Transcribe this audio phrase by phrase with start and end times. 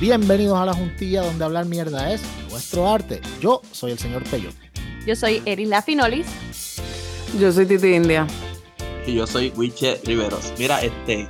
[0.00, 3.20] Bienvenidos a la juntilla donde hablar mierda es nuestro arte.
[3.38, 4.72] Yo soy el señor Peyote.
[5.06, 6.80] Yo soy Eris Lafinolis.
[7.38, 8.26] Yo soy Titi India.
[9.06, 10.54] Y yo soy Wiche Riveros.
[10.58, 11.28] Mira, este.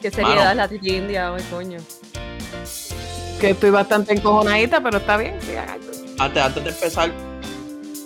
[0.00, 1.78] Qué seriedad la Titi India hoy, coño.
[3.40, 5.34] Que estoy bastante encojonadita, pero está bien.
[6.16, 7.12] antes, antes de empezar,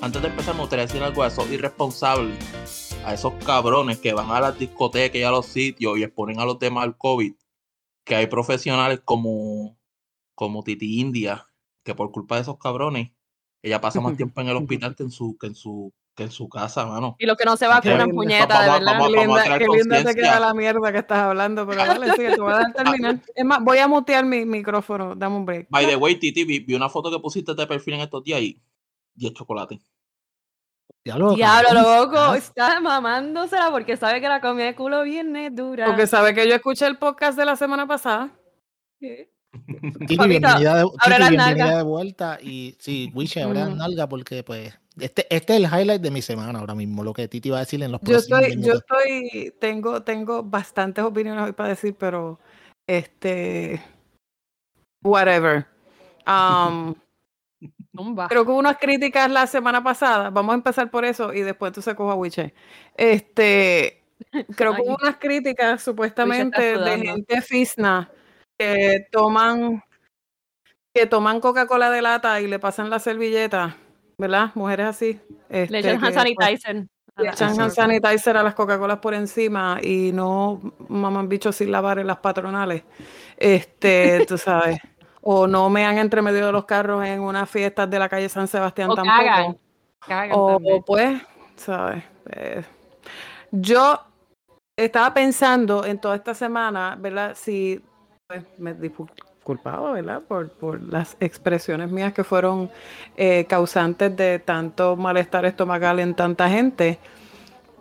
[0.01, 4.30] antes de empezar, me gustaría decir algo a esos irresponsables, a esos cabrones que van
[4.30, 7.34] a las discotecas y a los sitios y exponen a los demás al COVID.
[8.02, 9.78] Que hay profesionales como,
[10.40, 11.46] como Titi India,
[11.84, 13.10] que por culpa de esos cabrones,
[13.60, 16.30] ella pasa más tiempo en el hospital que en su, que en su que en
[16.30, 17.14] su casa, mano.
[17.18, 18.98] Y lo que no se va con una puñeta, de verdad.
[19.06, 22.40] qué linda, qué linda te queda la mierda que estás hablando, pero dale, sigue, te
[22.40, 23.20] voy a dar terminar.
[23.34, 25.66] Es más, voy a mutear mi micrófono, dame un break.
[25.68, 28.62] By the way, Titi, vi, una foto que pusiste de perfil en estos días y,
[29.16, 29.78] y es chocolate.
[31.04, 35.84] Diablo, Diablo loco, está mamándosela porque sabe que la comida de culo viene dura.
[35.84, 38.30] Porque sabe que yo escuché el podcast de la semana pasada.
[39.53, 40.84] Titi, bienvenida, de,
[41.29, 42.39] bienvenida de vuelta.
[42.41, 43.77] Y sí, Wiche, ahora mm.
[43.77, 47.27] nalga porque pues este, este es el highlight de mi semana ahora mismo, lo que
[47.27, 51.53] Titi va a decir en los yo estoy, Yo estoy, tengo, tengo bastantes opiniones hoy
[51.53, 52.39] para decir, pero
[52.87, 53.83] este,
[55.03, 55.67] whatever.
[56.27, 56.95] Um,
[58.28, 61.73] creo que hubo unas críticas la semana pasada, vamos a empezar por eso y después
[61.73, 62.55] tú se cojo a Wiche.
[62.97, 64.05] Este,
[64.56, 68.11] creo que hubo unas críticas supuestamente de gente fisna
[68.61, 69.83] que toman
[70.92, 73.77] que toman Coca-Cola de lata y le pasan la servilleta
[74.20, 74.50] ¿verdad?
[74.55, 75.20] Mujeres así.
[75.48, 76.86] Este, le echan hand sanitizer.
[77.16, 81.98] Le echan hand sanitizer a las Coca-Colas por encima y no maman bichos sin lavar
[81.98, 82.84] en las patronales.
[83.36, 84.78] Este, tú sabes.
[85.22, 88.31] O no me han entre medio de los carros en unas fiestas de la calle
[88.31, 89.61] San Sebastián tampoco.
[90.33, 91.20] o pues,
[91.56, 92.03] ¿sabes?
[92.25, 92.64] Pues,
[93.50, 94.00] yo
[94.75, 97.34] estaba pensando en toda esta semana, ¿verdad?
[97.36, 97.83] Si
[98.59, 98.75] me
[99.43, 100.22] culpado, ¿verdad?
[100.27, 102.71] Por, por, las expresiones mías que fueron
[103.16, 106.99] eh, causantes de tanto malestar estomacal en tanta gente.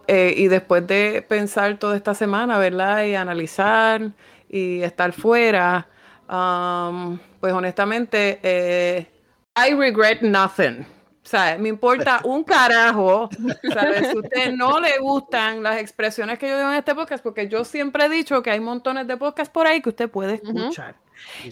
[0.07, 3.03] Eh, y después de pensar toda esta semana, ¿verdad?
[3.03, 4.01] Y analizar
[4.50, 5.88] y estar fuera,
[6.28, 9.07] um, pues honestamente, eh,
[9.56, 10.85] I regret nothing.
[11.24, 13.30] O sea, me importa un carajo.
[13.74, 14.07] ¿sabes?
[14.07, 17.47] Si a usted no le gustan las expresiones que yo digo en este podcast, porque
[17.47, 20.96] yo siempre he dicho que hay montones de podcasts por ahí que usted puede escuchar.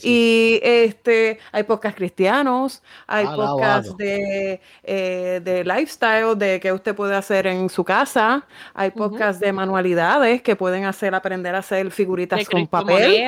[0.01, 7.16] Y este, hay podcasts cristianos, hay podcasts de, eh, de lifestyle, de que usted puede
[7.16, 12.47] hacer en su casa, hay podcasts de manualidades que pueden hacer aprender a hacer figuritas
[12.47, 13.25] con papel.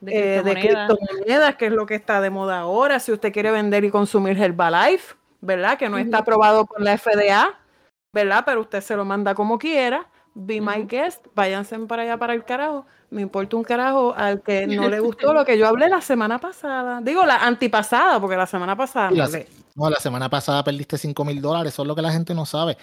[0.00, 2.98] De, eh, criptomonedas, que es lo que está de moda ahora.
[3.00, 5.78] Si usted quiere vender y consumir Herbalife, ¿verdad?
[5.78, 7.58] Que no está aprobado por la FDA,
[8.12, 8.42] ¿verdad?
[8.44, 10.08] Pero usted se lo manda como quiera.
[10.34, 14.66] Be my guest, váyanse para allá para el carajo me importa un carajo al que
[14.66, 17.00] no le gustó lo que yo hablé la semana pasada.
[17.02, 19.10] Digo, la antipasada, porque la semana pasada.
[19.74, 22.46] no, la semana pasada perdiste 5 mil dólares, eso es lo que la gente no
[22.46, 22.76] sabe.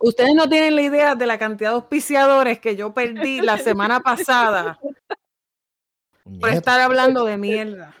[0.00, 4.00] Ustedes no tienen la idea de la cantidad de auspiciadores que yo perdí la semana
[4.00, 4.78] pasada
[6.40, 7.94] por estar hablando de mierda.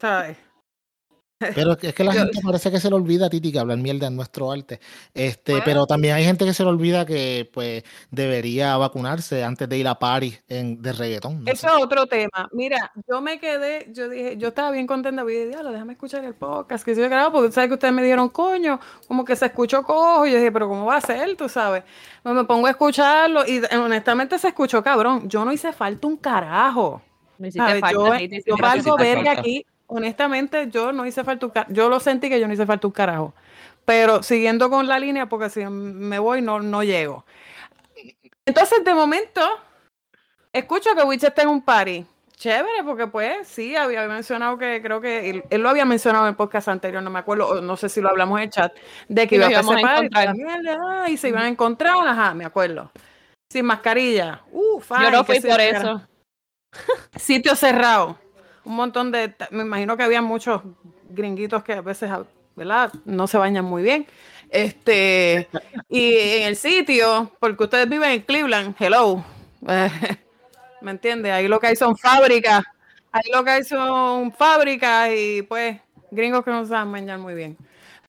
[0.00, 0.36] ¿Sabes?
[1.54, 4.16] Pero es que la gente parece que se le olvida, Titi, que hablar mierda en
[4.16, 4.78] nuestro arte.
[5.14, 9.78] Este, pero también hay gente que se le olvida que pues debería vacunarse antes de
[9.78, 11.42] ir a París en, de reggaetón.
[11.46, 12.48] Eso es otro tema.
[12.52, 16.34] Mira, yo me quedé, yo dije, yo estaba bien contenta, voy diablo, déjame escuchar el
[16.34, 19.82] podcast que se grabado, porque sabes que ustedes me dijeron, coño, como que se escuchó
[19.82, 21.36] cojo, y yo dije, pero ¿cómo va a ser?
[21.36, 21.84] Tú sabes.
[22.22, 25.28] Pues me pongo a escucharlo, y honestamente se escuchó cabrón.
[25.28, 27.00] Yo no hice falta un carajo.
[27.38, 31.72] Me hiciste falta, yo, yo valgo verga aquí honestamente, yo no hice falta un carajo.
[31.72, 33.34] Yo lo sentí que yo no hice falta un carajo.
[33.84, 37.24] Pero siguiendo con la línea, porque si me voy, no, no llego.
[38.46, 39.40] Entonces, de momento,
[40.52, 42.06] escucho que Witch está en un party.
[42.36, 46.36] Chévere, porque pues sí, había mencionado que creo que él, lo había mencionado en el
[46.36, 48.72] podcast anterior, no me acuerdo, no sé si lo hablamos en el chat,
[49.08, 50.08] de que iba a encontrar.
[51.10, 52.90] y se iban a encontrar, ajá, me acuerdo.
[53.52, 54.42] Sin mascarilla.
[54.52, 56.00] Uf, Yo no fui por eso.
[57.16, 58.16] Sitio cerrado
[58.70, 60.62] un montón de, me imagino que había muchos
[61.08, 62.08] gringuitos que a veces,
[62.54, 62.92] ¿verdad?
[63.04, 64.06] No se bañan muy bien.
[64.48, 65.48] Este,
[65.88, 69.24] y en el sitio, porque ustedes viven en Cleveland, hello,
[70.80, 71.32] ¿me entiende?
[71.32, 72.62] Ahí lo que hay son fábricas,
[73.10, 75.80] ahí lo que hay son fábricas y pues
[76.12, 77.56] gringos que no saben bañar muy bien.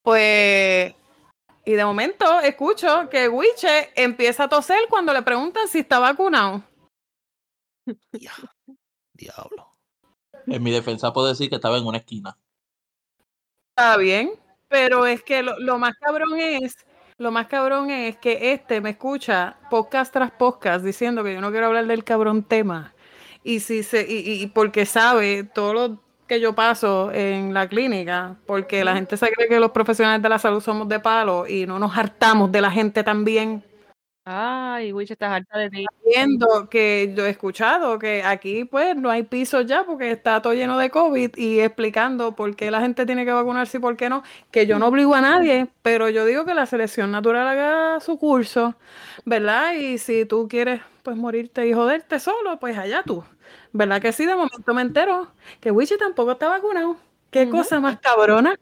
[0.03, 0.93] Pues,
[1.65, 6.63] y de momento escucho que Wiche empieza a toser cuando le preguntan si está vacunado.
[9.13, 9.70] Diablo.
[10.47, 12.37] En mi defensa puedo decir que estaba en una esquina.
[13.75, 14.31] Está bien,
[14.67, 16.75] pero es que lo, más cabrón es,
[17.17, 21.51] lo más cabrón es que este me escucha podcast tras podcast diciendo que yo no
[21.51, 22.93] quiero hablar del cabrón tema.
[23.43, 28.37] y si se, y, y porque sabe todo lo que yo paso en la clínica,
[28.45, 31.65] porque la gente se cree que los profesionales de la salud somos de palo y
[31.65, 33.61] no nos hartamos de la gente también.
[34.33, 35.85] Ay, Witch, estás harta de ti.
[36.05, 40.53] Viendo que yo he escuchado que aquí pues no hay pisos ya porque está todo
[40.53, 44.09] lleno de COVID y explicando por qué la gente tiene que vacunarse y por qué
[44.09, 47.99] no, que yo no obligo a nadie, pero yo digo que la selección natural haga
[47.99, 48.75] su curso,
[49.25, 49.73] ¿verdad?
[49.73, 53.23] Y si tú quieres pues morirte y joderte solo, pues allá tú.
[53.73, 54.25] ¿Verdad que sí?
[54.25, 56.95] De momento me entero que Wichi tampoco está vacunado.
[57.31, 58.55] Qué cosa más cabrona.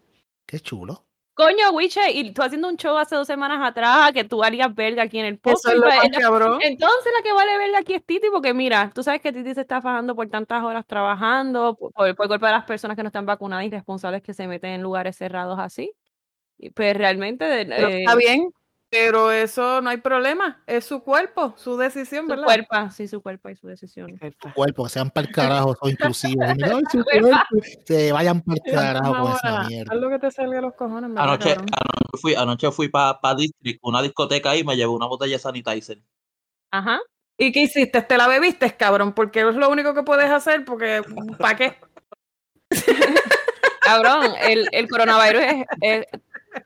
[0.46, 1.04] Qué chulo.
[1.40, 5.04] Coño, Wiche, y tú haciendo un show hace dos semanas atrás que tú harías verga
[5.04, 5.74] aquí en el podcast.
[5.78, 9.54] Pues, entonces la que vale verga aquí es Titi, porque mira, tú sabes que Titi
[9.54, 13.08] se está fajando por tantas horas trabajando, por, por, culpa de las personas que no
[13.08, 15.94] están vacunadas y responsables que se meten en lugares cerrados así.
[16.76, 17.62] Pues realmente...
[17.62, 18.52] está bien,
[18.90, 22.46] pero eso no hay problema, es su cuerpo, su decisión, su ¿verdad?
[22.46, 24.20] Cuerpo, sí, su cuerpo y su decisión.
[24.42, 26.48] Su cuerpo, que sean para el carajo, son inclusivos.
[27.86, 29.94] se vayan para el carajo con esa mierda.
[29.94, 31.12] Haz lo que te salga los cojones.
[31.16, 35.34] Anoche, anoche, fui, anoche fui para pa District, una discoteca y me llevé una botella
[35.34, 36.02] de sanitizer.
[36.72, 37.00] Ajá.
[37.38, 38.02] ¿Y qué hiciste?
[38.02, 39.14] ¿Te la bebiste, cabrón?
[39.14, 41.04] Porque es lo único que puedes hacer, porque
[41.38, 41.78] ¿para qué?
[43.82, 46.06] cabrón, el, el coronavirus es, es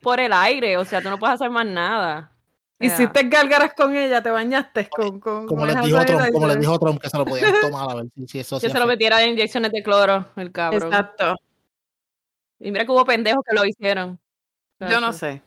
[0.01, 2.31] por el aire, o sea, tú no puedes hacer más nada.
[2.80, 5.19] Hiciste gárgaras con ella, te bañaste con.
[5.19, 7.95] con como, les dijo Trump, como les dijo Trump, que se lo podían tomar a
[7.95, 10.83] ver si, eso Que se lo metiera en inyecciones de cloro, el cabrón.
[10.83, 11.35] Exacto.
[12.59, 14.19] Y mira que hubo pendejos que lo hicieron.
[14.80, 15.41] Yo no sé.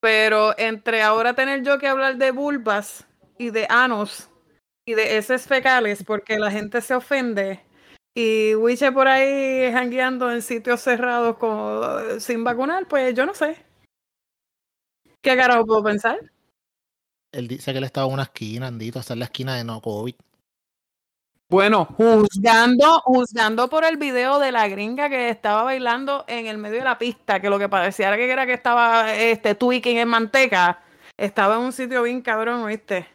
[0.00, 3.06] Pero entre ahora tener yo que hablar de vulvas
[3.36, 4.30] y de anos
[4.86, 7.60] y de heces fecales porque la gente se ofende
[8.14, 13.64] y Wiche por ahí jangueando en sitios cerrados con, sin vacunar, pues yo no sé.
[15.22, 16.18] ¿Qué carajo puedo pensar?
[17.32, 19.80] Él dice que él estaba en una esquina, Andito, hasta en la esquina de no
[19.80, 20.14] COVID.
[21.48, 26.78] Bueno, juzgando, juzgando por el video de la gringa que estaba bailando en el medio
[26.78, 30.80] de la pista, que lo que parecía que era que estaba este tweaking en manteca,
[31.16, 33.06] estaba en un sitio bien cabrón, ¿viste?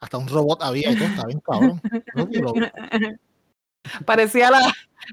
[0.00, 1.82] Hasta un robot había y todo, está bien cabrón.
[4.06, 4.60] parecía la,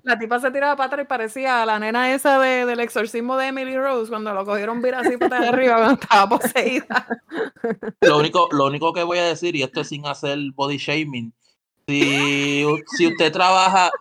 [0.03, 3.47] la tipa se tiraba para atrás y parecía la nena esa de, del exorcismo de
[3.47, 7.07] Emily Rose cuando lo cogieron vir así para arriba cuando estaba poseída.
[8.01, 11.33] Lo único, lo único que voy a decir, y esto es sin hacer body shaming,
[11.87, 12.65] si,
[12.97, 13.91] si usted trabaja.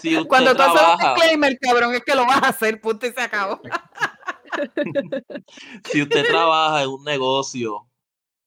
[0.00, 2.80] Si usted cuando tú trabaja, haces un disclaimer, cabrón, es que lo vas a hacer,
[2.80, 3.60] punto y se acabó.
[5.84, 7.86] si usted trabaja en un negocio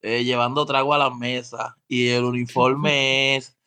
[0.02, 3.59] eh, llevando trago a la mesa y el uniforme es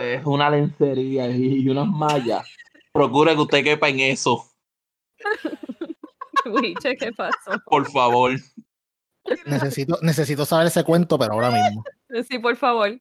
[0.00, 2.46] es una lencería y unas mallas.
[2.92, 4.46] Procure que usted quepa en eso.
[6.98, 7.62] ¿qué pasó?
[7.66, 8.32] Por favor.
[9.46, 11.84] Necesito, necesito saber ese cuento, pero ahora mismo.
[12.28, 13.00] Sí, por favor.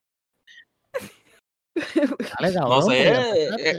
[1.75, 3.11] no sé,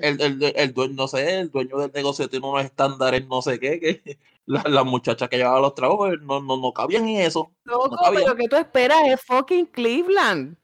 [0.02, 3.60] el, el, el, dueño, no sé, el dueño del negocio tiene unos estándares, no sé
[3.60, 7.52] qué, que las la muchachas que llevaban los trabajos no, no, no cabían en eso.
[7.64, 7.80] no
[8.12, 10.56] pero que tú esperas es fucking Cleveland.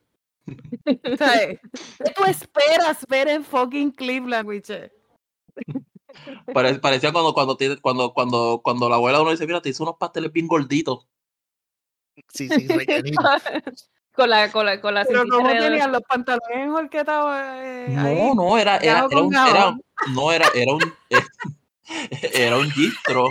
[0.85, 4.93] ¿Qué tú esperas ver en fucking Cleveland, Wiche?
[6.53, 10.33] parecía cuando, cuando, cuando, cuando, cuando la abuela uno dice, mira, te hizo unos pasteles
[10.33, 11.07] bien gorditos.
[12.29, 12.67] Sí, sí,
[14.15, 17.37] con la, con la, con la Pero ¿cómo tenían los pantalones horquetados?
[17.63, 19.77] Eh, no, no, era, era, era, un, era,
[20.13, 20.95] no, era, era un,
[22.35, 23.29] era un gistro.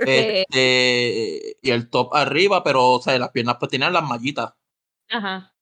[0.00, 4.52] Este, y el top arriba, pero, o sea, las piernas pues tenían las mallitas.
[5.08, 5.53] Ajá.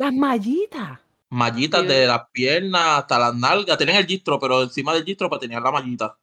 [0.00, 0.98] Las mallitas.
[1.28, 3.76] Mallitas de las piernas hasta las nalgas.
[3.76, 6.16] Tenían el gistro, pero encima del gistro pues tenían la mallita.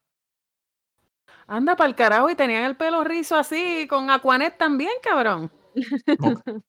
[1.45, 5.51] Anda para el carajo y tenían el pelo rizo así, con Aquanet también, cabrón.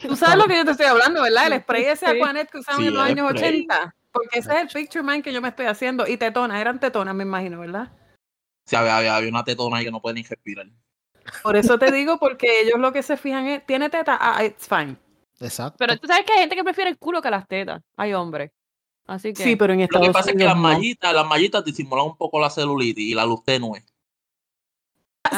[0.00, 1.52] Tú sabes lo que yo te estoy hablando, ¿verdad?
[1.52, 3.94] El spray ese Aquanet que usaban en los años 80.
[4.10, 6.06] Porque ese es el picture man que yo me estoy haciendo.
[6.06, 7.92] Y tetonas, eran tetonas, me imagino, ¿verdad?
[8.64, 10.66] Sí, había, había, había una tetona ahí que no puede ni respirar.
[11.42, 14.18] Por eso te digo, porque ellos lo que se fijan es, ¿tiene teta?
[14.20, 14.96] Ah, it's fine.
[15.40, 15.76] Exacto.
[15.78, 17.82] Pero tú sabes que hay gente que prefiere el culo que las tetas.
[17.96, 18.50] Hay hombres.
[19.06, 19.42] Así que...
[19.42, 22.06] Sí, pero en Estados Lo que pasa Unidos es que las mallitas, las mallitas disimulan
[22.06, 23.84] un poco la celulitis y la luz tenue.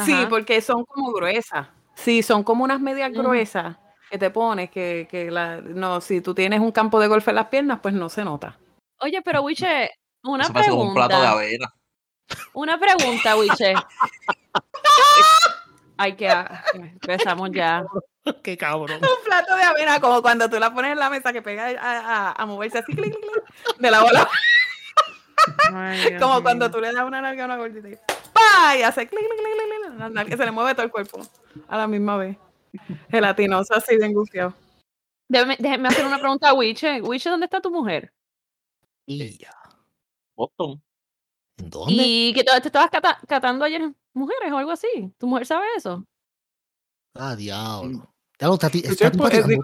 [0.05, 0.29] Sí, Ajá.
[0.29, 1.69] porque son como gruesas.
[1.95, 3.77] Sí, son como unas medias gruesas
[4.11, 7.35] que te pones, que, que la, no, si tú tienes un campo de golf en
[7.35, 8.59] las piernas, pues no se nota.
[9.01, 9.91] Oye, pero Wiche,
[10.23, 11.33] una Eso como un plato de pregunta.
[11.33, 11.75] avena.
[12.55, 13.75] Una pregunta, Wiche.
[15.99, 16.31] Ay, que
[16.75, 17.85] empezamos ya.
[18.43, 19.01] Qué cabrón.
[19.03, 22.29] Un plato de avena, como cuando tú la pones en la mesa que pega a,
[22.31, 24.29] a- a moverse así, clic, clic, clic, de la bola.
[25.73, 27.97] Ay, Como cuando tú le das una nalga a una gordita y
[28.33, 28.77] ¡pa!
[28.77, 31.21] y hace clic, clic, clic, clic, clic, la nalga se le mueve todo el cuerpo
[31.69, 32.37] a la misma vez.
[33.11, 34.53] Gelatinoso así de engufiado.
[35.29, 37.01] Déjame, déjame hacer una pregunta a Wiche.
[37.03, 38.13] Wiche, ¿dónde está tu mujer?
[39.07, 39.53] Y ya.
[40.37, 40.83] Boston.
[41.59, 41.93] ¿En dónde?
[41.95, 43.83] ¿Y que te, te estabas cata- catando ayer
[44.15, 45.13] mujeres o algo así?
[45.19, 46.05] ¿Tu mujer sabe eso?
[47.15, 48.09] Ah, diablo.
[48.39, 49.11] Diablo, está, está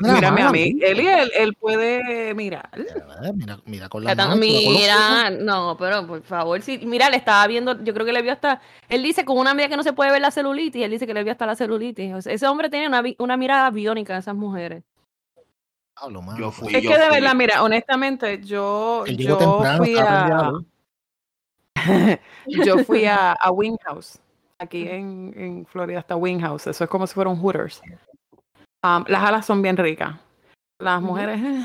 [0.01, 0.77] mírame a mí.
[0.83, 2.69] Él y él, él puede mirar.
[3.37, 4.41] Mira, mira con la Catan- mano.
[4.41, 4.83] mira con los ojos.
[4.83, 8.33] mira, no, pero por favor, sí, mira, le estaba viendo, yo creo que le vio
[8.33, 11.07] hasta, él dice con una medida que no se puede ver la celulitis, él dice
[11.07, 12.15] que le vio hasta la celulitis.
[12.15, 14.83] O sea, ese hombre tiene una, una mirada biónica a esas mujeres.
[16.03, 19.85] Mano, Yo fui- Es yo que de verdad, mira, honestamente, yo, Él llegó yo temprano,
[19.85, 20.51] fui a.
[22.47, 24.19] yo fui a, a Wing House,
[24.59, 27.83] aquí en, en Florida está Wing House, eso es como si fuera un Hooters.
[28.83, 30.14] Um, las alas son bien ricas.
[30.79, 31.64] Las mujeres, eh,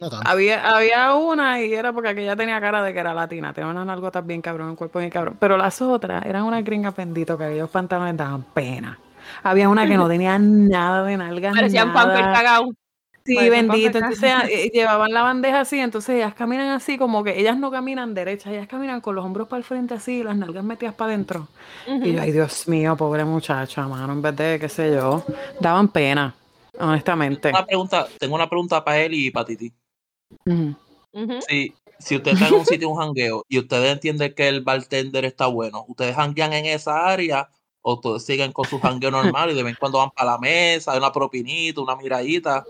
[0.00, 3.70] No había, había una y era porque aquella tenía cara de que era latina, tenía
[3.70, 5.36] unas nalgotas bien cabrón, un cuerpo bien cabrón.
[5.38, 8.98] Pero las otras eran unas gringas bendito que aquellos pantalones daban pena.
[9.42, 11.54] Había una que no tenía nada de nalgas.
[11.54, 12.70] Parecían pamper cagados.
[13.24, 13.98] Sí, bendito.
[13.98, 18.14] Entonces eh, llevaban la bandeja así, entonces ellas caminan así, como que ellas no caminan
[18.14, 21.12] derechas, ellas caminan con los hombros para el frente así, y las nalgas metidas para
[21.12, 21.48] adentro.
[21.86, 25.24] Y yo, ay Dios mío, pobre muchacha, mano, en vez de, qué sé yo,
[25.60, 26.34] daban pena,
[26.78, 27.50] honestamente.
[27.50, 29.72] Una pregunta, tengo una pregunta para él y para Titi.
[31.46, 35.24] Si, si usted está en un sitio, un jangueo, y ustedes entienden que el bartender
[35.24, 37.48] está bueno, ¿ustedes janguean en esa área
[37.82, 40.38] o ustedes siguen con su jangueo normal y de vez en cuando van para la
[40.38, 42.64] mesa, una propinita, una miradita?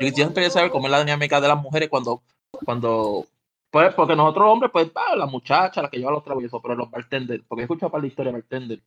[0.00, 2.22] Yo quería saber cómo es la dinámica de las mujeres cuando,
[2.64, 3.26] cuando
[3.70, 6.60] pues, porque nosotros hombres, pues, ah, la muchacha, la que lleva los tragos y eso,
[6.62, 8.80] pero los bartenders, porque he escuchado para la historia de bartender.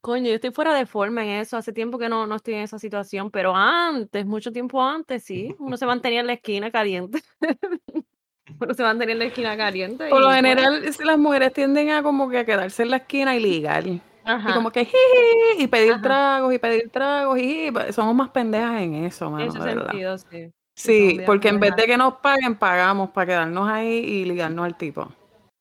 [0.00, 1.56] Coño, yo estoy fuera de forma en eso.
[1.56, 5.54] Hace tiempo que no, no estoy en esa situación, pero antes, mucho tiempo antes, sí.
[5.58, 7.22] Uno se mantenía en la esquina caliente.
[8.60, 10.08] uno se mantenía en la esquina caliente.
[10.08, 12.98] Por lo pues, general, si las mujeres tienden a como que a quedarse en la
[12.98, 13.84] esquina y ligar.
[14.28, 14.86] Y como que
[15.58, 16.02] y pedir Ajá.
[16.02, 19.86] tragos y pedir tragos y somos más pendejas en eso, en mano, ese de verdad.
[19.88, 20.52] sentido, sí.
[20.76, 24.76] Sí, porque en vez de que nos paguen, pagamos para quedarnos ahí y ligarnos al
[24.76, 25.08] tipo.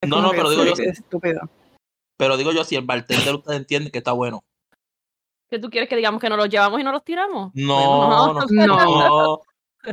[0.01, 1.41] Es No, no, pero digo yo- es estúpido.
[2.17, 4.43] Pero digo yo, si el bartender usted entiende que está bueno.
[5.49, 7.51] ¿Qué tú quieres que digamos que nos los llevamos y no los tiramos?
[7.55, 9.41] No, Bueno, no, No.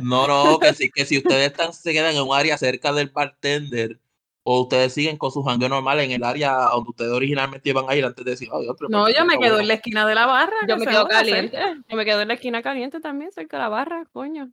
[0.00, 2.92] no, no, no, que si, que si ustedes están, se quedan en un área cerca
[2.92, 4.00] del bartender
[4.46, 7.96] o ustedes siguen con su jangueo normal en el área donde ustedes originalmente iban a
[7.96, 9.60] ir antes de decir, "Ay, otro No, yo me quedo bueno".
[9.60, 10.54] en la esquina de la barra.
[10.68, 11.58] Yo me quedo caliente.
[11.88, 14.50] Yo me quedo en la esquina caliente también, cerca de la barra, coño.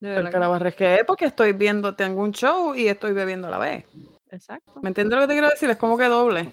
[0.00, 0.14] De.
[0.14, 3.12] Cerca de la barra es que es porque estoy viendo, tengo un show y estoy
[3.12, 3.84] bebiendo a la vez.
[4.30, 4.72] Exacto.
[4.82, 5.68] ¿Me entiendes lo que te quiero decir?
[5.70, 6.50] Es como que doble.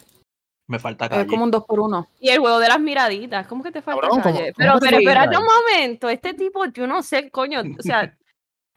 [0.68, 1.22] Me falta calle.
[1.24, 2.08] Es como un dos por uno.
[2.20, 4.54] Y el juego de las miraditas, ¿cómo que te falta Cabrón, ¿cómo- calle?
[4.54, 8.16] cómo Pero, pero te espérate un momento, este tipo, yo no sé, coño, o sea,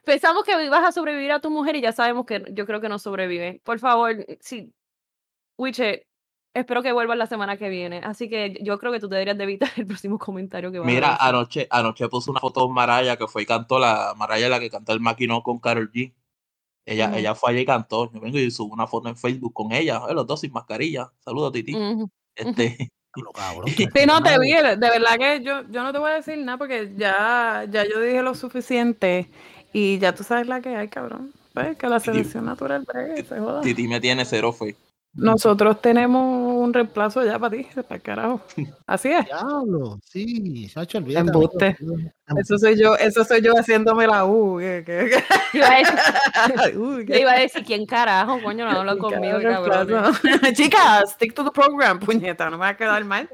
[0.05, 2.89] pensamos que ibas a sobrevivir a tu mujer y ya sabemos que yo creo que
[2.89, 3.61] no sobrevive.
[3.63, 4.73] Por favor, sí,
[5.57, 6.07] Wiche,
[6.53, 9.43] espero que vuelvas la semana que viene, así que yo creo que tú deberías de
[9.43, 13.17] evitar el próximo comentario que vas Mira, a anoche, anoche puso una foto de Maraya
[13.17, 16.13] que fue y cantó la Maraya la que cantó el maquinón con Carol G.
[16.87, 17.15] Ella, Ujú.
[17.15, 18.11] ella fue allá y cantó.
[18.13, 21.11] Yo vengo y subo una foto en Facebook con ella, eh, los dos sin mascarilla.
[21.19, 21.75] Saludos, Titi.
[21.75, 22.09] Ujú.
[22.35, 26.11] Este, Diablo, cabrón, Sí, no te vi, de verdad que yo, yo no te voy
[26.11, 29.29] a decir nada porque ya, ya yo dije lo suficiente
[29.77, 31.33] y ya tú sabes la que hay, cabrón.
[31.53, 33.59] Pues que la selección natural bregue, se joda.
[33.59, 34.73] Titi me tiene cero fe.
[35.15, 36.21] Nosotros tenemos
[36.55, 38.41] un reemplazo ya para ti, para el carajo.
[38.85, 39.25] Así es.
[39.25, 41.27] Diablo, sí, Sacho, olvídate.
[41.27, 41.77] Embuste.
[42.37, 44.57] Eso soy yo, eso soy yo haciéndome la U.
[44.59, 45.09] que- que-
[45.53, 48.79] Yo iba a decir, que- Uy, yo que- iba a decir, ¿quién carajo, coño, no
[48.79, 50.13] habla que conmigo, cabrón?
[50.53, 53.29] Chicas, stick to the program, puñeta, no me va a quedar mal.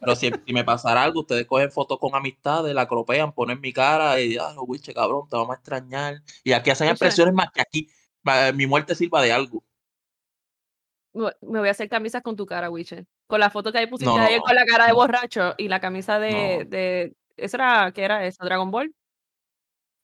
[0.00, 3.72] Pero si, si me pasara algo, ustedes cogen fotos con amistades, la cropean, ponen mi
[3.72, 6.16] cara y ah, wiche, cabrón, te vamos a extrañar.
[6.44, 7.88] Y aquí hacen expresiones más que aquí.
[8.54, 9.62] Mi muerte sirva de algo.
[11.40, 13.06] Me voy a hacer camisas con tu cara, Wiche.
[13.26, 15.80] Con la foto que ahí pusiste No, ayer con la cara de borracho y la
[15.80, 16.70] camisa de, No.
[16.70, 18.44] de ¿eso era, qué era eso?
[18.44, 18.94] ¿Dragon Ball?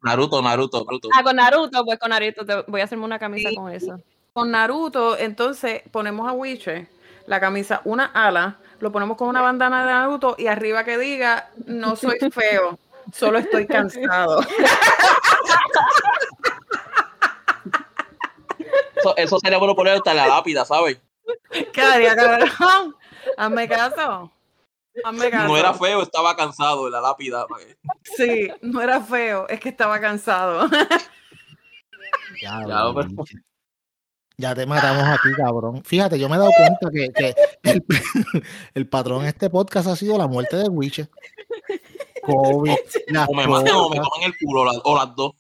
[0.03, 1.09] Naruto, Naruto, Naruto.
[1.17, 3.55] Ah, con Naruto, pues con Naruto, te- voy a hacerme una camisa Sí.
[3.55, 4.01] con eso.
[4.33, 6.89] Con Naruto, entonces ponemos a Wiche,
[7.27, 11.51] la camisa, una ala, lo ponemos con una bandana de Naruto y arriba que diga,
[11.67, 12.79] no soy feo,
[13.13, 14.41] solo estoy cansado.
[19.03, 21.01] Eso, eso sería bueno poner hasta la lápida, ¿sabes?
[21.73, 22.97] Quedaría cabrón.
[23.37, 24.31] Hazme caso.
[25.05, 25.49] Hazme caso.
[25.49, 27.47] No era feo, estaba cansado en la lápida.
[28.03, 30.69] Sí, no era feo, es que estaba cansado.
[32.41, 33.25] Ya, pero-.
[34.37, 35.83] Ya te matamos aquí, cabrón.
[35.85, 37.35] Fíjate, yo me he dado cuenta que, que
[37.71, 37.85] el,
[38.75, 41.09] el patrón de este podcast ha sido la muerte de Wiche.
[42.23, 42.71] COVID,
[43.29, 45.33] O me matan o me toman el culo, o las dos.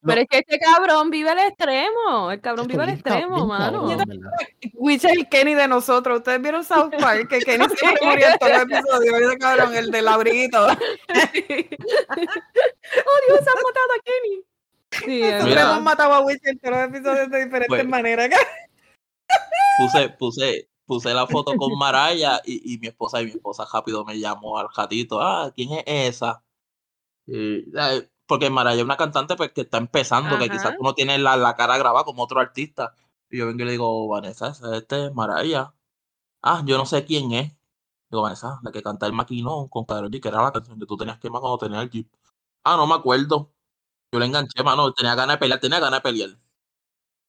[0.00, 2.30] Pero es que este cabrón vive al extremo.
[2.30, 3.88] El cabrón vive al extremo, mano.
[4.74, 6.18] Witch es el Kenny de nosotros.
[6.18, 9.20] Ustedes vieron South Park, que Kenny siempre murió en todos los episodios.
[9.20, 10.66] Ese cabrón, el del abriguito.
[10.66, 10.88] oh, Dios,
[13.40, 14.44] han matado a Kenny.
[14.90, 18.30] Sí, Nosotros hemos matado a Witch en todos los episodios de diferentes pues, maneras.
[19.78, 24.04] puse, puse, puse la foto con Maraya y, y, mi esposa y mi esposa rápido
[24.04, 25.20] me llamó al gatito.
[25.20, 26.42] Ah, ¿quién es esa?
[27.26, 27.64] Y,
[28.28, 31.56] porque Maraya es una cantante pues, que está empezando, que quizás uno tiene la, la,
[31.56, 32.94] cara grabada como otro artista.
[33.30, 35.74] Y yo vengo y le digo, Vanessa, este es Maraya.
[36.42, 37.52] Ah, yo no sé quién es.
[38.10, 40.86] Digo, Vanessa, la que canta el maquinón con Karol G, que era la canción que
[40.86, 42.08] tú tenías que más cuando tenías el Jeep.
[42.64, 43.52] Ah, no me acuerdo.
[44.12, 46.30] Yo le enganché, mano, tenía ganas de pelear, tenía ganas de pelear.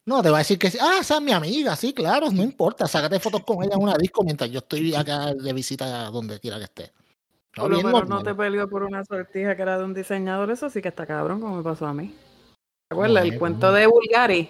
[0.06, 2.88] No, te va a decir que ah, esa es mi amiga, sí, claro, no importa,
[2.88, 6.58] sácate fotos con ella en una disco mientras yo estoy acá de visita donde quiera
[6.58, 6.94] que esté.
[7.60, 10.50] No, por lo menos no te peleó por una sortija que era de un diseñador,
[10.52, 12.16] eso sí que está cabrón, como me pasó a mí.
[12.90, 13.26] ¿Te acuerdas?
[13.26, 14.50] el cuento de Bulgari,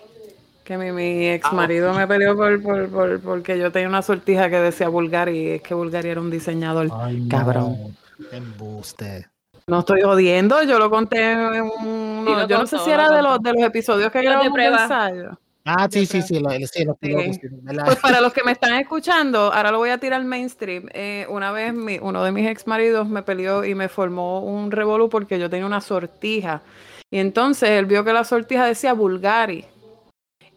[0.63, 4.01] que mi, mi ex ah, marido me peleó por, por, por, porque yo tenía una
[4.01, 6.88] sortija que decía Bulgari, y es que Bulgari era un diseñador
[7.30, 7.98] cabrón.
[8.32, 9.28] Embuste.
[9.68, 12.25] No estoy jodiendo, yo lo conté en un.
[12.48, 15.39] yo no sé si era de los, de los episodios que grabamos de ensayo.
[15.66, 19.72] Ah, sí, sí, sí, lo, sí, lo, Pues para los que me están escuchando, ahora
[19.72, 20.88] lo voy a tirar al mainstream.
[20.94, 24.72] Eh, una vez mi, uno de mis ex maridos me peleó y me formó un
[24.72, 26.63] revolú porque yo tenía una sortija.
[27.12, 29.66] Y entonces él vio que la sortija decía Bulgari.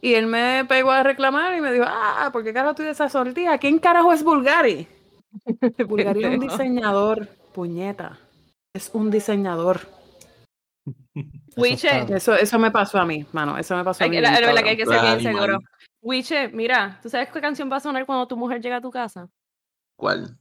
[0.01, 2.91] Y él me pegó a reclamar y me dijo, ah, ¿por qué carajo tú de
[2.91, 3.57] esa sortija?
[3.57, 4.87] ¿Quién carajo es Bulgari?
[5.87, 8.19] Bulgari es un diseñador, puñeta
[8.73, 9.81] es un diseñador.
[11.55, 12.05] Wiche.
[12.15, 13.57] Eso, eso me pasó a mí, mano.
[13.57, 14.19] Eso me pasó a mí.
[14.19, 15.59] La, verdad que hay que ser bien seguro.
[16.01, 18.91] Wiche, mira, ¿tú sabes qué canción va a sonar cuando tu mujer llega a tu
[18.91, 19.29] casa?
[19.95, 20.37] ¿Cuál?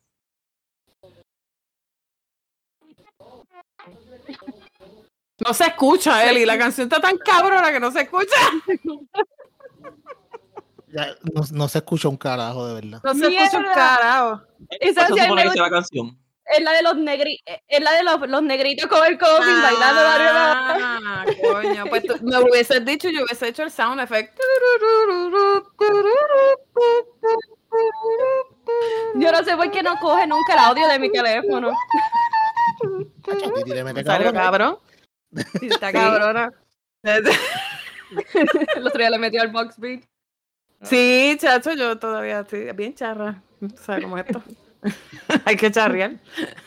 [5.44, 6.44] No se escucha, Eli.
[6.44, 8.36] La canción está tan cabrona que no se escucha.
[10.88, 11.16] Ya,
[11.52, 13.00] no, se escucha un carajo, de verdad.
[13.02, 14.42] No se escucha un carajo.
[14.80, 18.86] Esa es la canción es la de los negri es la de los, los negritos
[18.86, 23.62] con el COVID ah, bailando Ah, coño, pues tú, me hubieses dicho, yo hubiese hecho
[23.62, 24.38] el sound effect.
[29.14, 31.72] Yo no sé por qué no coge nunca el audio de mi teléfono.
[34.04, 34.78] ¿Salió cabrón?
[35.62, 36.52] Está cabrona.
[37.04, 40.04] el otro día le metió al box beat.
[40.82, 43.42] Sí, chacho, yo todavía estoy bien charra.
[43.76, 44.42] ¿Sabes cómo es esto?
[45.44, 46.18] Hay que charrear.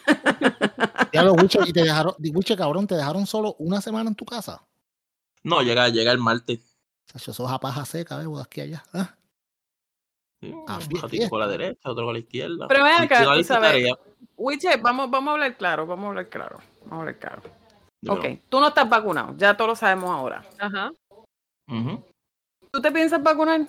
[1.14, 1.36] ya los
[1.68, 4.66] y te dejaron, Wiche, cabrón, te dejaron solo una semana en tu casa.
[5.44, 6.60] No, llega, llega el martes.
[7.14, 8.84] Eso es a paja seca, veo aquí allá.
[8.94, 9.16] ¿Ah?
[10.68, 12.68] ah un por la derecha, otro por la izquierda.
[12.68, 13.94] Pero ven acá, sabes,
[14.38, 16.60] Wiche, vamos, vamos a hablar claro, vamos a hablar claro.
[16.82, 17.42] Vamos a hablar claro.
[18.08, 20.44] ok, tú no estás vacunado, ya todos lo sabemos ahora.
[20.60, 20.92] Ajá.
[22.72, 23.62] ¿Tú te piensas vacunar?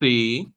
[0.00, 0.52] Sí.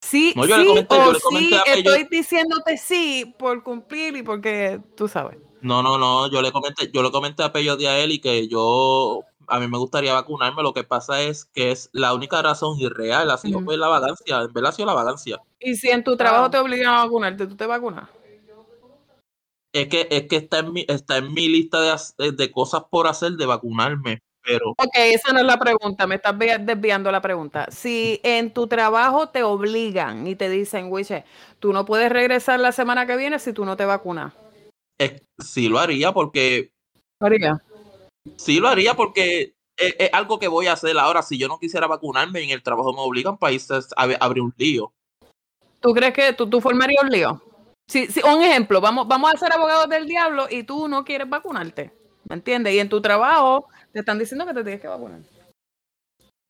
[0.00, 5.38] Sí, sí o sí, estoy diciéndote sí por cumplir y porque tú sabes.
[5.62, 8.20] No, no, no, yo le comenté, yo le comenté a Pello de a él y
[8.20, 12.40] que yo, a mí me gustaría vacunarme, lo que pasa es que es la única
[12.42, 15.42] razón irreal, ha sido pues la vagancia, en verdad ha sido la vagancia.
[15.58, 18.08] Y si en tu trabajo te obligan a vacunarte, ¿tú te vacunas?
[19.72, 21.80] Es que, es que está en mi, está en mi lista
[22.18, 24.22] de, de cosas por hacer de vacunarme,
[24.76, 27.66] Ok, esa no es la pregunta, me estás desviando la pregunta.
[27.70, 31.24] Si en tu trabajo te obligan y te dicen, Wiche,
[31.58, 34.32] tú no puedes regresar la semana que viene si tú no te vacunas.
[35.38, 36.70] sí lo haría porque...
[37.20, 37.58] ¿Lo haría?
[38.36, 41.22] Sí lo haría porque es, algo que voy a hacer ahora.
[41.22, 44.92] Si yo no quisiera vacunarme en el trabajo me obligan, países a abrir un lío.
[45.80, 47.42] ¿Tú crees que tú, tú formarías un lío?
[47.88, 51.28] Sí, sí, un ejemplo, vamos, vamos a ser abogados del diablo y tú no quieres
[51.28, 51.92] vacunarte.
[52.28, 52.74] ¿Me entiendes?
[52.74, 55.20] Y en tu trabajo te están diciendo que te tienes que vacunar.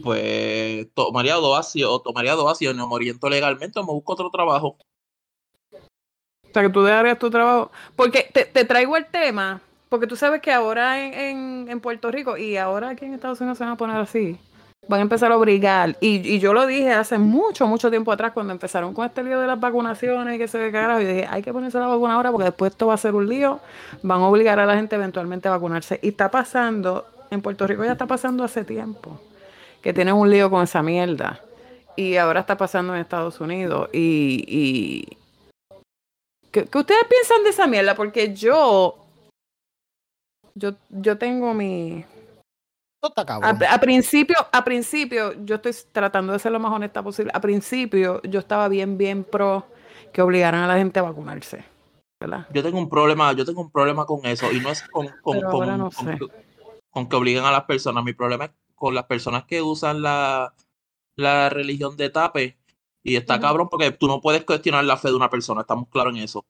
[0.03, 4.31] Pues tomaría dos o tomaría dos y no me oriento legalmente o me busco otro
[4.31, 4.77] trabajo.
[5.73, 7.71] O sea, que tú dejarías tu trabajo.
[7.95, 12.11] Porque te, te traigo el tema, porque tú sabes que ahora en, en, en, Puerto
[12.11, 14.37] Rico y ahora aquí en Estados Unidos se van a poner así.
[14.89, 15.97] Van a empezar a obligar.
[16.01, 19.39] Y, y yo lo dije hace mucho, mucho tiempo atrás, cuando empezaron con este lío
[19.39, 21.01] de las vacunaciones y que se ve carajo.
[21.01, 23.29] Y dije, hay que ponerse la vacuna ahora porque después esto va a ser un
[23.29, 23.61] lío.
[24.03, 26.01] Van a obligar a la gente eventualmente a vacunarse.
[26.03, 29.21] Y está pasando en Puerto Rico ya está pasando hace tiempo,
[29.83, 31.41] que tienen un lío con esa mierda.
[31.97, 33.89] Y ahora está pasando en Estados Unidos.
[33.93, 35.19] Y, y...
[36.51, 37.95] ¿Qué, ustedes piensan de esa mierda?
[37.95, 38.99] Porque yo,
[40.55, 42.05] yo, yo tengo mi...
[43.17, 47.31] A, a, principio, a principio, yo estoy tratando de ser lo más honesta posible.
[47.33, 49.65] A principio, yo estaba bien, bien pro
[50.13, 51.65] que obligaran a la gente a vacunarse.
[52.21, 52.47] ¿verdad?
[52.53, 55.41] Yo tengo un problema, yo tengo un problema con eso y no es con, con,
[55.43, 55.91] con
[57.05, 58.03] que obliguen a las personas.
[58.05, 60.55] Mi problema es con las personas que usan la,
[61.17, 62.59] la religión de tape.
[63.03, 66.15] Y está cabrón porque tú no puedes cuestionar la fe de una persona, estamos claros
[66.17, 66.45] en eso.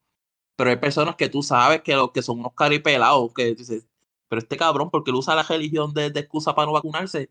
[0.57, 3.87] Pero hay personas que tú sabes que, que son unos caripelados, que dices,
[4.29, 7.31] pero este cabrón, porque él usa la religión de, de excusa para no vacunarse,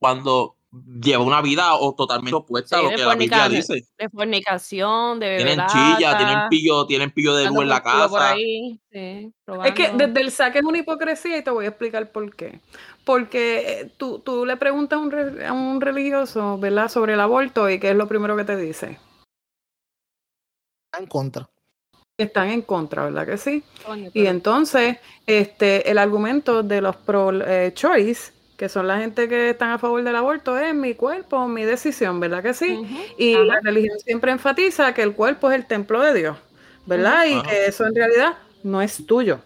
[0.00, 3.86] cuando lleva una vida o totalmente opuesta a lo que la Biblia dice.
[3.98, 8.34] De fornicación, de Tienen chilla, tienen pillo, tienen pillo de luz en la casa.
[8.36, 12.60] es que desde el saque es una hipocresía y te voy a explicar por qué.
[13.04, 17.68] Porque eh, tú, tú le preguntas a un, a un religioso, ¿verdad?, sobre el aborto
[17.68, 18.98] y qué es lo primero que te dice.
[20.98, 21.48] En contra
[22.18, 23.64] están en contra, ¿verdad que sí?
[24.14, 29.70] Y entonces, este, el argumento de los pro-choice eh, que son la gente que están
[29.70, 32.80] a favor del aborto, es mi cuerpo, mi decisión, ¿verdad que sí?
[33.18, 36.36] Y la religión siempre enfatiza que el cuerpo es el templo de Dios,
[36.86, 37.24] ¿verdad?
[37.26, 39.40] Y que eso en realidad no es tuyo,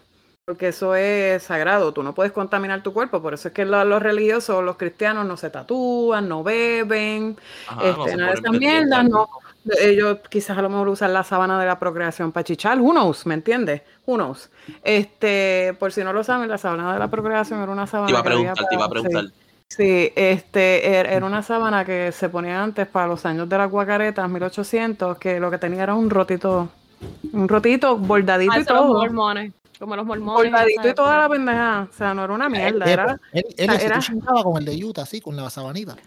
[0.45, 4.03] porque eso es sagrado, tú no puedes contaminar tu cuerpo, por eso es que los,
[4.03, 7.37] religiosos, los cristianos no se tatúan, no beben,
[7.83, 9.27] este, nada de esas mierdas, no,
[9.79, 13.25] ellos quizás a lo mejor usan la sábana de la procreación para chichar, who knows,
[13.25, 13.81] ¿me entiendes?
[14.05, 14.49] Who knows.
[14.83, 18.07] Este, por si no lo saben, la sábana de la procreación era una sábana.
[18.07, 19.25] Te iba a preguntar, te iba a preguntar.
[19.69, 23.69] Sí, este, er, era una sábana que se ponía antes para los años de las
[23.69, 26.69] guacaretas, 1800, que lo que tenía era un rotito,
[27.33, 28.87] un rotito bordadito ah, y todo.
[28.87, 30.51] Los mormones, como los mormones.
[30.51, 33.19] Bordadito y toda la pendeja, o sea, no era una mierda, era...
[33.33, 33.99] Él, él, era,
[34.41, 35.97] con el de Utah, así, con la sabanita.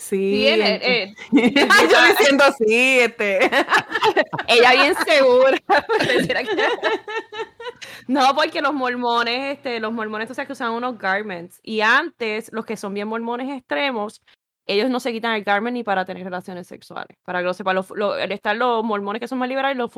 [0.00, 3.38] Sí, eh, yo así, este.
[4.48, 5.58] Ella bien segura.
[8.08, 11.60] no, porque los mormones, este, los mormones, o sea, que usan unos garments.
[11.62, 14.22] Y antes, los que son bien mormones extremos,
[14.64, 17.18] ellos no se quitan el garment ni para tener relaciones sexuales.
[17.22, 17.92] Para que lo sepa, los,
[18.30, 19.92] están los mormones que son más liberales y los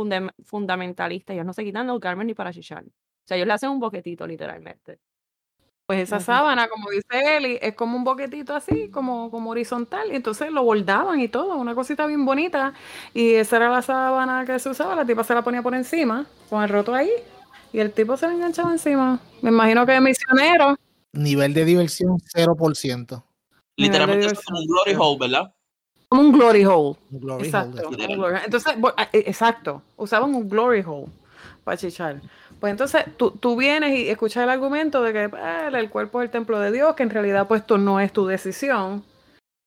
[0.44, 1.34] fundamentalistas.
[1.34, 2.82] Ellos no se quitan los garments ni para chichar.
[2.82, 4.98] O sea, ellos le hacen un boquetito, literalmente.
[5.86, 10.16] Pues esa sábana, como dice Eli, es como un boquetito así, como, como horizontal, y
[10.16, 12.72] entonces lo bordaban y todo, una cosita bien bonita.
[13.12, 16.26] Y esa era la sábana que se usaba, la tipa se la ponía por encima,
[16.48, 17.10] con el roto ahí,
[17.72, 19.20] y el tipo se la enganchaba encima.
[19.42, 20.76] Me imagino que es misionero.
[21.12, 23.22] Nivel de diversión 0%.
[23.76, 25.54] Literalmente es como un glory hole, ¿verdad?
[26.08, 26.96] Como un glory hole.
[27.40, 27.90] exacto.
[28.44, 28.74] Entonces,
[29.12, 31.06] eh, exacto, usaban un glory hole
[31.64, 32.20] para chichar.
[32.62, 36.26] Pues entonces tú, tú, vienes y escuchas el argumento de que ah, el cuerpo es
[36.26, 39.02] el templo de Dios, que en realidad pues esto no es tu decisión.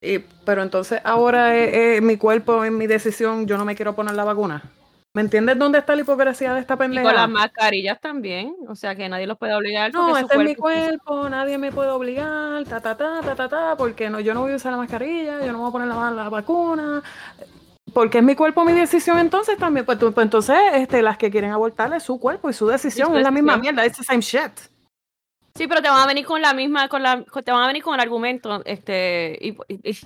[0.01, 4.15] Y, pero entonces ahora es, mi cuerpo, es mi decisión, yo no me quiero poner
[4.15, 4.63] la vacuna.
[5.13, 7.01] ¿Me entiendes dónde está la hipocresía de esta pendeja?
[7.01, 9.91] Y con las mascarillas también, o sea que nadie los puede obligar.
[9.91, 13.75] No, este es mi cuerpo, nadie me puede obligar, ta, ta, ta, ta, ta, ta,
[13.75, 16.11] porque no, yo no voy a usar la mascarilla, yo no voy a poner la,
[16.11, 17.03] la vacuna
[17.95, 19.85] porque es mi cuerpo, mi decisión entonces también.
[19.85, 23.23] Pues, pues, entonces, este, las que quieren abortar es su cuerpo y su decisión, es
[23.23, 24.51] la misma mierda, es the same shit.
[25.55, 27.81] Sí, pero te van a venir con la misma, con la, te van a venir
[27.81, 29.55] con el argumento, este, y,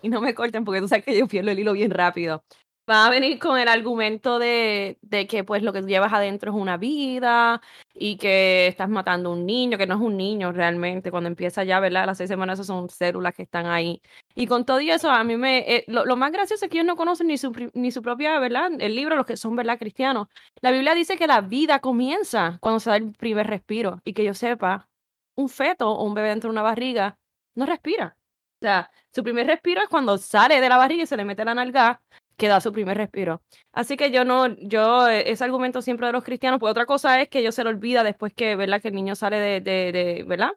[0.04, 2.43] y no me corten porque tú sabes que yo pierdo el hilo bien rápido
[2.89, 6.58] va a venir con el argumento de, de, que pues lo que llevas adentro es
[6.58, 7.62] una vida
[7.93, 11.63] y que estás matando a un niño, que no es un niño realmente, cuando empieza
[11.63, 12.06] ya, ¿verdad?
[12.06, 14.02] Las seis semanas son células que están ahí.
[14.36, 16.95] Y con todo eso, a mí me, eh, lo, más gracioso es que ellos no
[16.95, 18.71] conocen ni su, ni su propia, ¿verdad?
[18.80, 19.78] El libro, los que son, ¿verdad?
[19.78, 20.28] Cristianos.
[20.62, 24.23] La Biblia dice que la vida comienza cuando se da el primer respiro y que
[24.23, 24.88] yo sepa,
[25.36, 27.17] un feto o un bebé dentro de una barriga
[27.56, 28.17] no respira.
[28.62, 31.45] O sea, su primer respiro es cuando sale de la barriga y se le mete
[31.45, 32.02] la nalga
[32.39, 33.41] que da su primer respiro.
[33.73, 37.21] Así que yo no, yo, eh, ese argumento siempre de los cristianos, pues otra cosa
[37.21, 38.82] es que ellos se le olvida después que, ¿verdad?
[38.82, 40.52] Que el niño sale de, de, de, ¿verdad?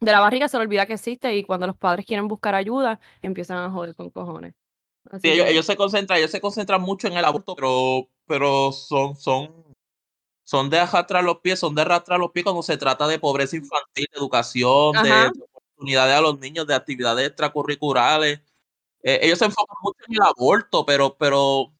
[0.00, 3.00] De la barriga, se le olvida que existe y cuando los padres quieren buscar ayuda,
[3.22, 4.54] empiezan a joder con cojones.
[5.22, 9.64] sí, ellos, se concentran, ellos se concentran mucho en el aborto, pero, pero son, son,
[10.44, 13.56] son de arrastrar los pies, son de arrastrar los pies cuando se trata de pobreza
[13.56, 18.40] infantil, de educación, de oportunidades a los niños, de actividades extracurriculares
[19.02, 21.72] eh, ellos se enfocan mucho en el aborto, pero, pero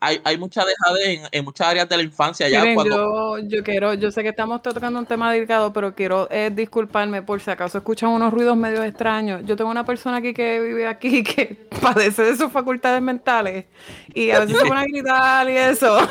[0.00, 2.64] hay, hay mucha dejadez en, muchas áreas de la infancia ya.
[2.74, 7.22] yo, yo quiero, yo sé que estamos tocando un tema delicado, pero quiero eh, disculparme
[7.22, 9.42] por si acaso escuchan unos ruidos medio extraños.
[9.44, 13.66] Yo tengo una persona aquí que vive aquí que padece de sus facultades mentales
[14.14, 15.98] y a veces se pone a gritar y eso.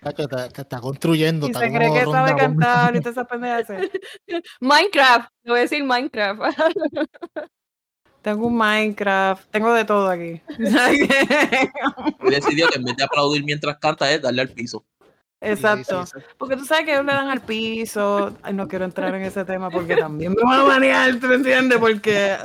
[0.00, 1.46] Que está construyendo.
[1.46, 3.10] Y se cree que sabe cantar y te
[4.60, 6.40] Minecraft, te voy a decir Minecraft.
[8.22, 10.42] Tengo un Minecraft, tengo de todo aquí.
[10.58, 14.84] He decidido que en vez de aplaudir mientras canta es darle al piso.
[15.40, 16.04] Exacto.
[16.36, 18.36] Porque tú sabes que ellos le dan al piso.
[18.42, 21.78] Ay, no quiero entrar en ese tema porque también me van a manejar, ¿tú entiendes?
[21.78, 22.36] Porque.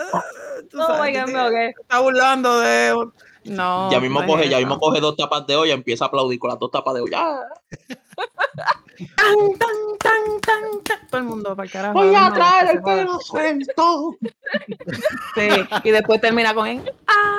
[0.72, 2.96] Tú oh sabes, está burlando de.
[3.46, 3.92] No.
[3.92, 6.50] Ya mismo coge, ya mismo coge dos tapas de olla y empieza a aplaudir con
[6.50, 7.48] las dos tapas de olla.
[9.16, 11.08] tan, tan, tan, tan, tan.
[11.08, 11.94] Todo el mundo para el carajo.
[11.94, 14.18] Voy a traer el pelo suelto.
[15.36, 15.50] Sí,
[15.84, 16.80] y después termina con en,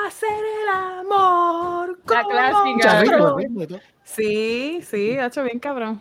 [0.07, 1.99] hacer el amor.
[2.07, 2.65] La clásica.
[2.65, 3.37] Mucha ritmo, otro".
[3.39, 3.81] ritmo y todo.
[4.05, 6.01] Sí, sí, ha hecho bien cabrón.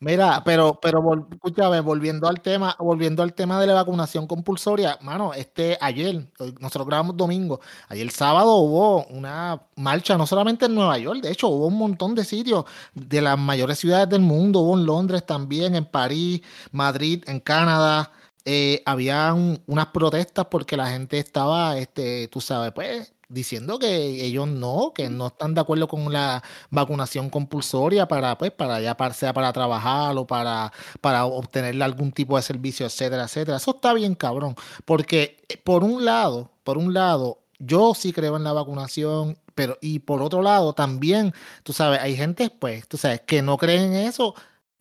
[0.00, 1.00] Mira, pero, pero
[1.32, 6.54] escúchame, volviendo al tema, volviendo al tema de la vacunación compulsoria, mano, este ayer, hoy-
[6.60, 11.48] nosotros grabamos domingo, ayer sábado hubo una marcha, no solamente en Nueva York, de hecho
[11.48, 15.74] hubo un montón de sitios de las mayores ciudades del mundo, hubo en Londres también,
[15.74, 18.12] en París, Madrid, en Canadá,
[18.44, 24.46] eh, habían unas protestas porque la gente estaba, este, tú sabes, pues, diciendo que ellos
[24.48, 29.14] no, que no están de acuerdo con la vacunación compulsoria para, pues, para ya para,
[29.14, 33.56] sea para trabajar o para, para obtener algún tipo de servicio, etcétera, etcétera.
[33.56, 38.36] Eso está bien cabrón, porque eh, por un lado, por un lado, yo sí creo
[38.36, 42.96] en la vacunación, pero y por otro lado también, tú sabes, hay gente, pues, tú
[42.98, 44.34] sabes, que no creen en eso,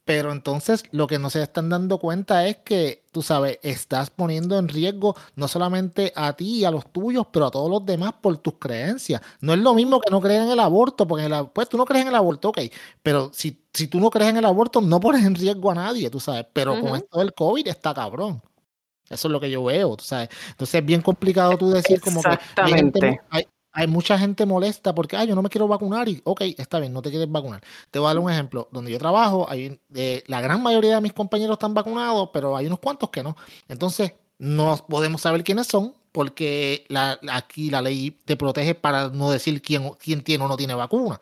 [0.06, 4.60] pero entonces lo que no se están dando cuenta es que, tú sabes, estás poniendo
[4.60, 8.12] en riesgo no solamente a ti y a los tuyos, pero a todos los demás
[8.20, 9.22] por tus creencias.
[9.40, 11.78] No es lo mismo que no creer en el aborto, porque en el, pues tú
[11.78, 12.60] no crees en el aborto, ok,
[13.02, 16.10] pero si, si tú no crees en el aborto, no pones en riesgo a nadie,
[16.10, 18.42] tú sabes, pero con esto del COVID está cabrón.
[19.10, 20.28] Eso es lo que yo veo, tú sabes.
[20.50, 24.96] Entonces es bien complicado tú decir como que hay, gente hay, hay mucha gente molesta
[24.96, 27.62] porque, ay, yo no me quiero vacunar y, ok, está bien, no te quieres vacunar.
[27.92, 28.70] Te voy a dar un ejemplo.
[28.72, 32.68] Donde yo trabajo, hay, eh, la gran mayoría de mis compañeros están vacunados, pero hay
[32.68, 33.36] unos cuantos que no.
[33.68, 39.30] Entonces, no podemos saber quiénes son porque la, aquí la ley te protege para no
[39.32, 41.20] decir quién, quién tiene o no tiene vacuna.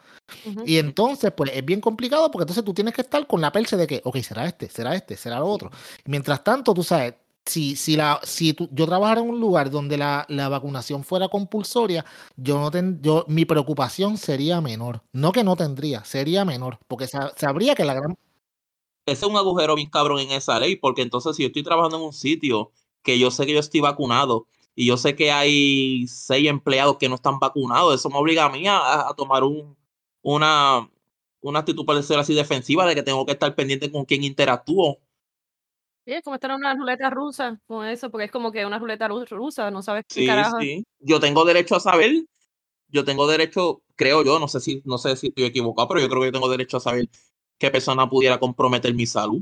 [0.67, 3.75] Y entonces, pues es bien complicado porque entonces tú tienes que estar con la perse
[3.75, 5.71] de que, ok, será este, será este, será lo otro.
[6.05, 9.97] Mientras tanto, tú sabes, si, si, la, si tú- yo trabajara en un lugar donde
[9.97, 12.06] la, la vacunación fuera compulsoria,
[12.38, 15.03] yo no ten- yo, mi preocupación sería menor.
[15.13, 18.15] No que no tendría, sería menor, porque sa- sabría que la gran...
[19.06, 21.97] Ese es un agujero bien cabrón en esa ley, porque entonces si yo estoy trabajando
[21.97, 26.08] en un sitio que yo sé que yo estoy vacunado y yo sé que hay
[26.08, 29.77] seis empleados que no están vacunados, eso me obliga a mí a, tomar un,
[30.21, 30.89] una,
[31.41, 34.99] una actitud, para decir así, defensiva de que tengo que estar pendiente con quién interactúo.
[36.05, 38.77] Sí, es como estar en una ruleta rusa con eso, porque es como que una
[38.77, 40.57] ruleta ru- rusa, no sabes qué Sí, carajo.
[40.59, 40.83] sí.
[40.99, 42.11] Yo tengo derecho a saber,
[42.89, 46.09] yo tengo derecho, creo yo, no sé si, no sé si estoy equivocado, pero yo
[46.09, 47.07] creo que yo tengo derecho a saber
[47.57, 49.41] qué persona pudiera comprometer mi salud.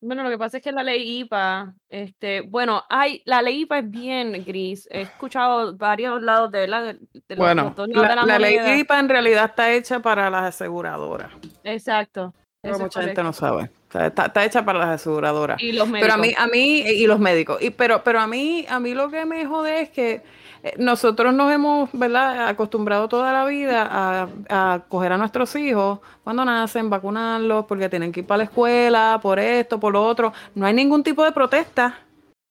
[0.00, 3.78] Bueno, lo que pasa es que la ley IPA, este, bueno, hay, la ley IPA
[3.78, 4.86] es bien gris.
[4.90, 8.80] He escuchado varios lados de, la, de, los, Bueno, de la, la la ley.
[8.80, 11.32] IPA en realidad está hecha para las aseguradoras.
[11.64, 12.34] Exacto.
[12.64, 13.70] Pero mucha gente no sabe.
[13.88, 15.62] O sea, está, está hecha para las aseguradoras.
[15.62, 16.44] Y los Pero a mí, médicos.
[16.44, 17.62] a mí, y los médicos.
[17.62, 20.22] Y, pero, pero a mí, a mí lo que me jode es que
[20.62, 26.00] eh, nosotros nos hemos, ¿verdad?, acostumbrado toda la vida a, a coger a nuestros hijos
[26.24, 30.32] cuando nacen, vacunarlos, porque tienen que ir para la escuela, por esto, por lo otro.
[30.54, 31.98] No hay ningún tipo de protesta.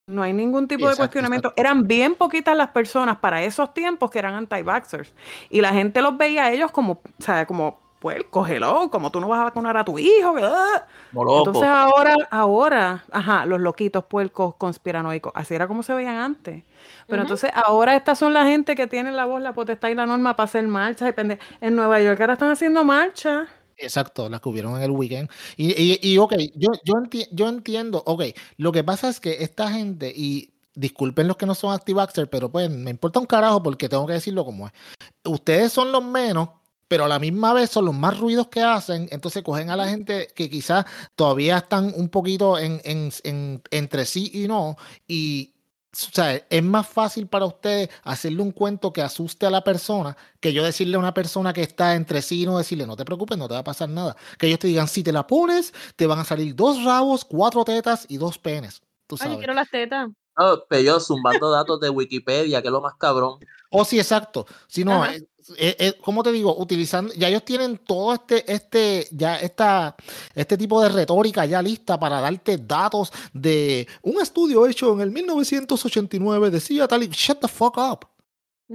[0.06, 1.47] No hay ningún tipo de cuestionamiento.
[1.47, 1.62] exacto.
[1.62, 5.13] Eran bien poquitas las personas para esos tiempos que eran anti-vaxxers.
[5.49, 9.21] Y la gente los veía a ellos como, o sea, como, pues, cógelo, como tú
[9.21, 10.35] no vas a vacunar a tu hijo.
[10.37, 16.63] Entonces ahora, ahora, ajá, los loquitos, puercos, conspiranoicos, así era como se veían antes.
[17.07, 20.05] Pero entonces ahora estas son la gente que tiene la voz, la potestad y la
[20.05, 21.09] norma para hacer marchas.
[21.09, 23.47] y pende- En Nueva York ahora están haciendo marchas.
[23.77, 25.29] Exacto, las que hubieron en el weekend.
[25.55, 28.23] Y, y, y, ok, yo, yo, enti- yo entiendo, ok,
[28.57, 32.49] lo que pasa es que esta gente, y disculpen los que no son anti-vaxxer, pero
[32.49, 34.73] pues me importa un carajo porque tengo que decirlo como es.
[35.23, 36.49] Ustedes son los menos,
[36.93, 39.88] pero a la misma vez son los más ruidos que hacen, entonces cogen a la
[39.88, 44.77] gente que quizás todavía están un poquito en, en- en- entre sí y no,
[45.08, 45.56] y
[45.91, 50.15] o sea, es más fácil para ustedes hacerle un cuento que asuste a la persona
[50.39, 53.06] que yo decirle a una persona que está entre sí y no decirle, no te
[53.06, 54.15] preocupes, no te va a pasar nada.
[54.38, 57.65] Que ellos te digan, si te la pones, te van a salir dos rabos, cuatro
[57.65, 58.84] tetas y dos penes.
[59.08, 59.38] Tú Ay, yo sabes.
[59.39, 60.10] quiero las tetas.
[60.38, 63.39] No, pero yo zumbando datos de Wikipedia, que es lo más cabrón.
[63.69, 64.45] Oh, sí, exacto.
[64.67, 65.27] Si no, eh,
[65.58, 66.56] eh, eh, ¿cómo te digo?
[66.58, 69.95] Utilizando, ya ellos tienen todo este, este, ya esta,
[70.34, 75.12] este tipo de retórica ya lista para darte datos de un estudio hecho en el
[75.12, 78.12] 1989 decía tal y shut the fuck up.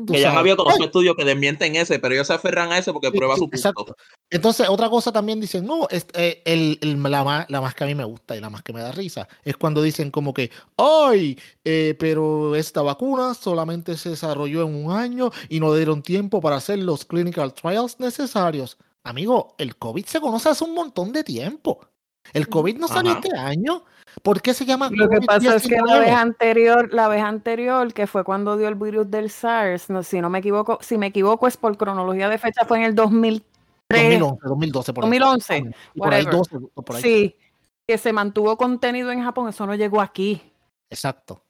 [0.07, 2.93] Que ya había Ay, conocido estudios que desmienten ese, pero ellos se aferran a ese
[2.93, 3.57] porque prueba sí, su punto.
[3.57, 3.97] exacto.
[4.31, 7.85] Entonces, otra cosa también dicen, no, es, eh, el, el- la, más, la más que
[7.85, 10.35] a mí me gusta y la más que me da risa es cuando dicen como
[10.35, 16.03] que, ay, eh, pero esta vacuna solamente se desarrolló en un año y no dieron
[16.03, 18.77] tiempo para hacer los clinical trials necesarios.
[19.05, 21.81] Amigo, el COVID se conoce hace un montón de tiempo.
[22.35, 22.49] El.
[22.49, 23.21] COVID no salió Ajá.
[23.25, 23.85] este año.
[24.23, 26.01] ¿Por qué se llama Lo que pasa es que la COVID-19?
[26.01, 30.21] vez anterior, la vez anterior, que fue cuando dio el virus del SARS, no, si
[30.21, 34.39] no me equivoco, si me equivoco es por cronología de fecha, fue en el 2011,
[34.45, 35.11] 2012, por ahí.
[35.19, 35.57] 2011,
[35.95, 36.35] Y por ahí whatever.
[36.51, 37.03] 12, por ahí.
[37.03, 37.37] Sí,
[37.87, 40.43] que se mantuvo contenido en Japón, eso no llegó aquí.
[40.91, 41.43] Exacto.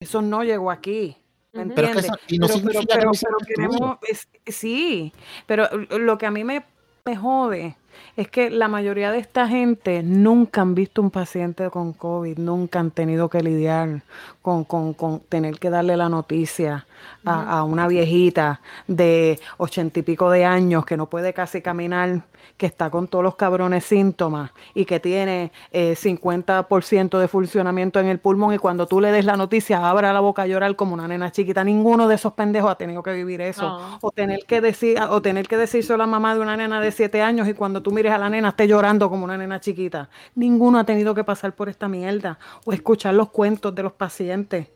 [0.00, 1.16] Eso no llegó aquí.
[1.52, 1.72] ¿me Ujú.
[1.74, 2.20] Pero es que entiendes?
[2.26, 3.70] eso- y no Pero- significa pero- que no pero- sea pero destruido.
[3.78, 3.98] queremos-
[4.44, 5.12] es- sí,
[5.46, 6.66] pero lo que a mí me,
[7.04, 7.76] me jode
[8.16, 12.80] es que la mayoría de esta gente nunca han visto un paciente con COVID, nunca
[12.80, 14.02] han tenido que lidiar
[14.42, 16.86] con, con- con tener que darle la noticia
[17.24, 22.22] a, a una viejita de ochenta y pico de años que no puede casi caminar,
[22.56, 28.06] que está con todos los cabrones síntomas y que tiene eh, 50% de funcionamiento en
[28.06, 30.94] el pulmón y cuando tú le des la noticia abra la boca a llorar como
[30.94, 31.64] una nena chiquita.
[31.64, 33.72] Ninguno de esos pendejos ha tenido que vivir eso.
[33.72, 33.98] No.
[34.00, 35.56] O tener que decir, o tener que
[35.94, 38.28] a la mamá de una nena de 7 años y cuando tú mires a la
[38.28, 40.10] nena esté llorando como una nena chiquita.
[40.34, 44.66] Ninguno ha tenido que pasar por esta mierda o escuchar los cuentos de los pacientes.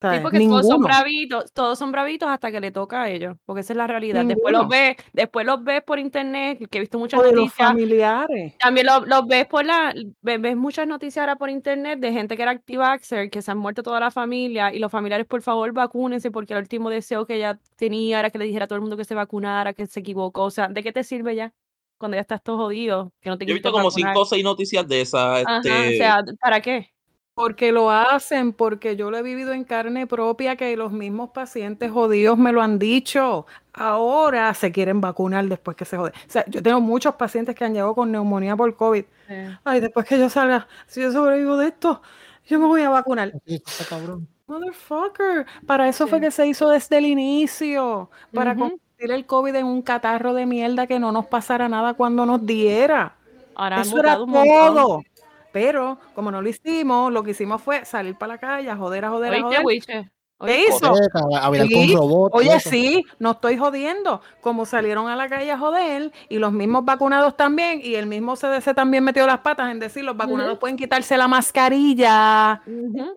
[0.00, 0.86] Sí, porque todos son Ninguno.
[0.86, 4.24] bravitos, todos son bravitos hasta que le toca a ellos, porque esa es la realidad.
[4.24, 4.68] Después los Ninguno.
[4.68, 7.68] ves, después los ves por internet, que he visto muchas O de los noticias.
[7.70, 8.54] familiares.
[8.60, 12.36] También lo- los ves por la, ves, ves muchas noticias ahora por internet de gente
[12.36, 15.72] que era anti-vaxxer, que se han muerto toda la familia, y los familiares, por favor,
[15.72, 18.82] vacúnense, porque el último deseo que ella tenía era que le dijera a todo el
[18.82, 20.44] mundo que se vacunara, que se equivocó.
[20.44, 21.52] O sea, ¿de qué te sirve ya?
[21.98, 24.12] Cuando ya estás todo jodido, que no te Yo he visto como vacunar.
[24.12, 25.44] cinco o seis noticias de esas.
[25.46, 26.92] Ajá, Este, o sea, ¿para qué?
[27.34, 31.90] Porque lo hacen, porque yo lo he vivido en carne propia, que los mismos pacientes
[31.90, 33.46] jodidos me lo han dicho.
[33.72, 36.10] Ahora se quieren vacunar después que se jode.
[36.10, 39.04] O sea, yo tengo muchos pacientes que han llegado con neumonía por COVID.
[39.64, 42.02] Ay, después que yo salga, si yo sobrevivo de esto,
[42.46, 43.32] yo me voy a vacunar.
[44.48, 48.80] Motherfucker, para eso fue que se hizo desde el inicio, para Ujú.
[48.98, 52.44] Convertir el COVID en un catarro de mierda que no nos pasara nada cuando nos
[52.44, 53.14] diera.
[53.54, 55.02] Ahora Eso era todo.
[55.52, 59.04] Pero como no lo hicimos, lo que hicimos fue salir para la calle, a joder,
[59.04, 60.10] a joder, a ¿Oíste, joder.
[60.40, 60.94] ¿Qué hizo?
[60.94, 61.94] Sí.
[61.94, 62.36] robots.
[62.36, 62.70] Oye, eso.
[62.70, 64.20] sí, no estoy jodiendo.
[64.40, 68.36] Como salieron a la calle a joder y los mismos vacunados también, y el mismo
[68.36, 73.14] CDC también metió las patas en decir los vacunados pueden quitarse la mascarilla, Ujú.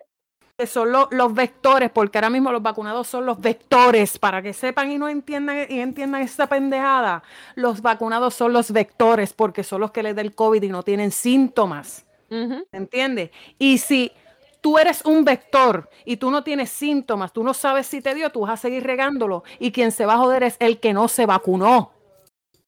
[0.62, 4.52] Que son lo- los vectores, porque ahora mismo los vacunados son los vectores, para que
[4.52, 7.24] sepan y no entiendan y entiendan esta pendejada.
[7.56, 10.84] Los vacunados son los vectores, porque son los que les da el COVID y no
[10.84, 12.06] tienen síntomas.
[12.30, 12.64] Ujú.
[12.70, 13.30] ¿Entiendes?
[13.58, 14.12] Y si
[14.60, 18.30] tú eres un vector y tú no tienes síntomas, tú no sabes si te dio,
[18.30, 19.42] tú vas a seguir regándolo.
[19.58, 21.90] Y quien se va a joder es el que no se vacunó.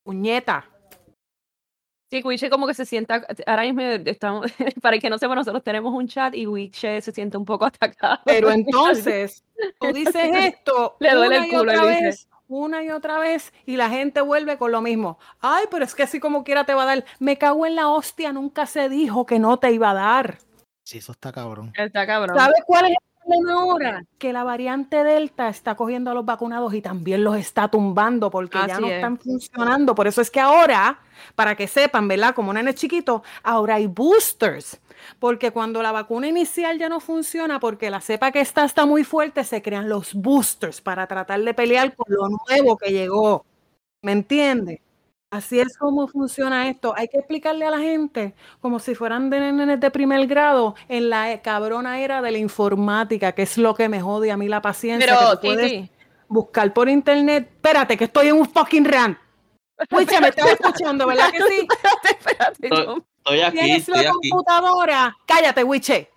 [0.03, 0.67] Puñeta.
[2.15, 4.47] Sí, Wiche como que se sienta, ahora mismo estamos,
[4.81, 7.65] para el que no sepa, nosotros tenemos un chat y Wiche se siente un poco
[7.65, 8.21] atacado.
[8.25, 9.43] Pero entonces,
[9.81, 13.53] tú dices esto Le duele una el y culo, otra vez, una y otra vez,
[13.67, 15.19] y la gente vuelve con lo mismo.
[15.41, 17.05] Ay, pero es que así como quiera te va a dar.
[17.19, 20.39] Me cago en la hostia, nunca se dijo que no te iba a dar.
[20.85, 21.73] Sí, eso está cabrón.
[21.77, 22.39] Está cabrón.
[22.39, 24.05] ¿Sabes cuál es el problema ahora?
[24.19, 28.59] Que la variante Delta está cogiendo a los vacunados y también los está tumbando porque
[28.67, 28.95] ya no es.
[28.95, 29.95] están funcionando.
[29.95, 31.01] Por eso es que ahora,
[31.35, 32.35] para que sepan, ¿verdad?
[32.35, 34.81] Como nene chiquito, ahora hay boosters.
[35.19, 39.05] Porque cuando la vacuna inicial ya no funciona, porque la cepa que está está muy
[39.05, 43.45] fuerte, se crean los boosters para tratar de pelear con lo nuevo que llegó.
[44.03, 44.81] ¿Me entiendes?
[45.35, 46.95] Así es como funciona esto.
[46.97, 51.11] Hay que explicarle a la gente como si fueran de nenes de primer grado en
[51.11, 54.63] la cabrona era de la informática, que es lo que me jode a mí la
[54.63, 55.07] paciencia.
[55.11, 55.91] que Pero, tú puedes
[56.29, 57.49] buscar por internet.
[57.53, 59.19] Espérate, que estoy en un fucking rant.
[59.91, 61.67] Wicha, me estás escuchando, ¿verdad que sí?
[62.11, 64.29] espérate, Estoy- yo- Estoy aquí, Tienes estoy la aquí.
[64.31, 65.17] computadora.
[65.27, 66.11] Cállate, Wiche.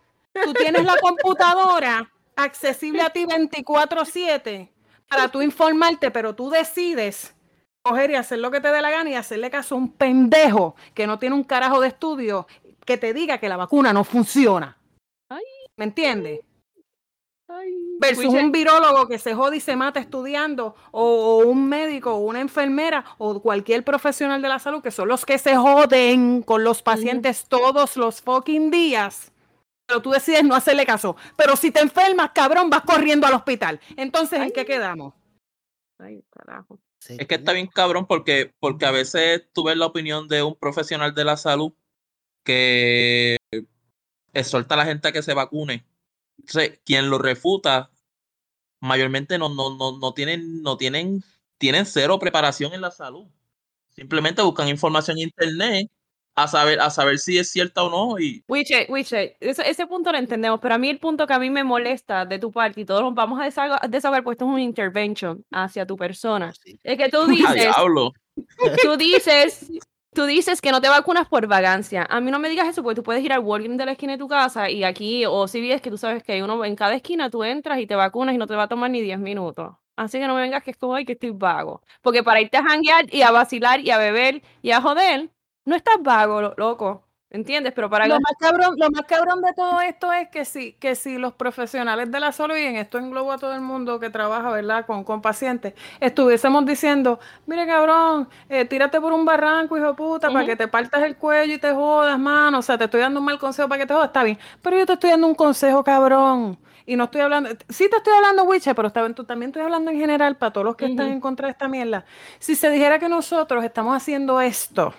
[0.43, 4.69] Tú tienes la computadora accesible a ti 24/7
[5.09, 7.33] para tú informarte, pero tú decides
[7.87, 10.75] coger y hacer lo que te dé la gana y hacerle caso a un pendejo
[10.93, 12.47] que no tiene un carajo de estudio
[12.85, 14.77] que te diga que la vacuna no funciona.
[15.29, 15.43] Ay.
[15.75, 16.41] ¿Me entiendes?
[17.99, 22.17] Versus un virólogo que se jode y se mata estudiando, o, o un médico, o
[22.17, 26.63] una enfermera, o cualquier profesional de la salud, que son los que se joden con
[26.63, 29.31] los pacientes todos los fucking días.
[29.87, 31.15] Pero tú decides no hacerle caso.
[31.37, 33.79] Pero si te enfermas, cabrón, vas corriendo al hospital.
[33.95, 34.51] Entonces, ¿en Ay.
[34.51, 35.13] qué quedamos?
[35.97, 36.77] Ay, carajo.
[37.05, 40.55] Es que está bien cabrón porque, porque a veces tú ves la opinión de un
[40.55, 41.73] profesional de la salud
[42.43, 43.37] que
[44.33, 45.85] exhorta a la gente a que se vacune.
[46.39, 47.91] Entonces, quien lo refuta,
[48.81, 51.23] mayormente no, no, no, no tienen, no tienen,
[51.57, 53.27] tienen cero preparación en la salud.
[53.89, 55.91] Simplemente buscan información en internet
[56.37, 58.19] a saber, a saber si es cierta o no.
[58.19, 61.39] Y Wiche, Wiche, ese, ese punto lo entendemos, pero a mí el punto que a
[61.39, 64.45] mí me molesta de tu parte, y todos nos vamos a desahogar, desahogar pues esto
[64.45, 66.79] es un intervention hacia tu persona, Sí.
[66.83, 68.13] es que tú ¡a dices, diablo!
[68.83, 69.71] tú dices,
[70.13, 72.05] tú dices que no te vacunas por vagancia.
[72.09, 74.11] A mí no me digas eso, porque tú puedes ir al Walgreens de la esquina
[74.13, 76.75] de tu casa y aquí, o si ves que tú sabes que hay uno en
[76.75, 79.17] cada esquina, tú entras y te vacunas y no te va a tomar ni 10
[79.19, 79.73] minutos.
[79.95, 81.81] Así que no me vengas que es como, ay, que estoy vago.
[82.03, 85.31] Porque para irte a janguear y a vacilar y a beber y a joder,
[85.67, 87.03] no estás vago, lo- loco.
[87.29, 87.73] ¿Entiendes?
[87.75, 90.95] Pero para Lo más cabrón, lo más cabrón de todo esto es que si, que
[90.95, 94.09] si los profesionales de la salud, y en esto englobo a todo el mundo que
[94.09, 94.85] trabaja, ¿verdad?
[94.85, 100.31] Con, con pacientes, estuviésemos diciendo, mire cabrón, eh, tírate por un barranco, hijo de puta,
[100.31, 102.59] para que te partas el cuello y te jodas, mano.
[102.59, 104.39] O sea, te estoy dando un mal consejo para que te jodas, está bien.
[104.61, 106.57] Pero yo te estoy dando un consejo, cabrón.
[106.85, 110.37] Y no estoy hablando, sí te estoy hablando, Wiche, pero también estoy hablando en general
[110.37, 112.05] para todos los que están en contra de esta mierda.
[112.39, 114.93] Si se dijera que nosotros estamos haciendo esto,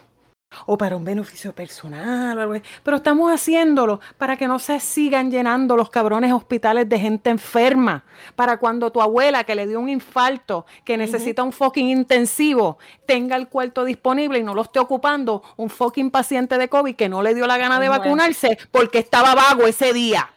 [0.66, 4.80] o para un beneficio personal o algo así, pero estamos haciéndolo para que no se
[4.80, 9.80] sigan llenando los cabrones hospitales de gente enferma, para cuando tu abuela que le dio
[9.80, 14.78] un infarto, que necesita un fucking intensivo, tenga el cuarto disponible y no lo esté
[14.78, 18.03] ocupando un fucking paciente de COVID que no le dio la gana de Bueno.
[18.03, 20.30] vacunarse porque estaba vago ese día.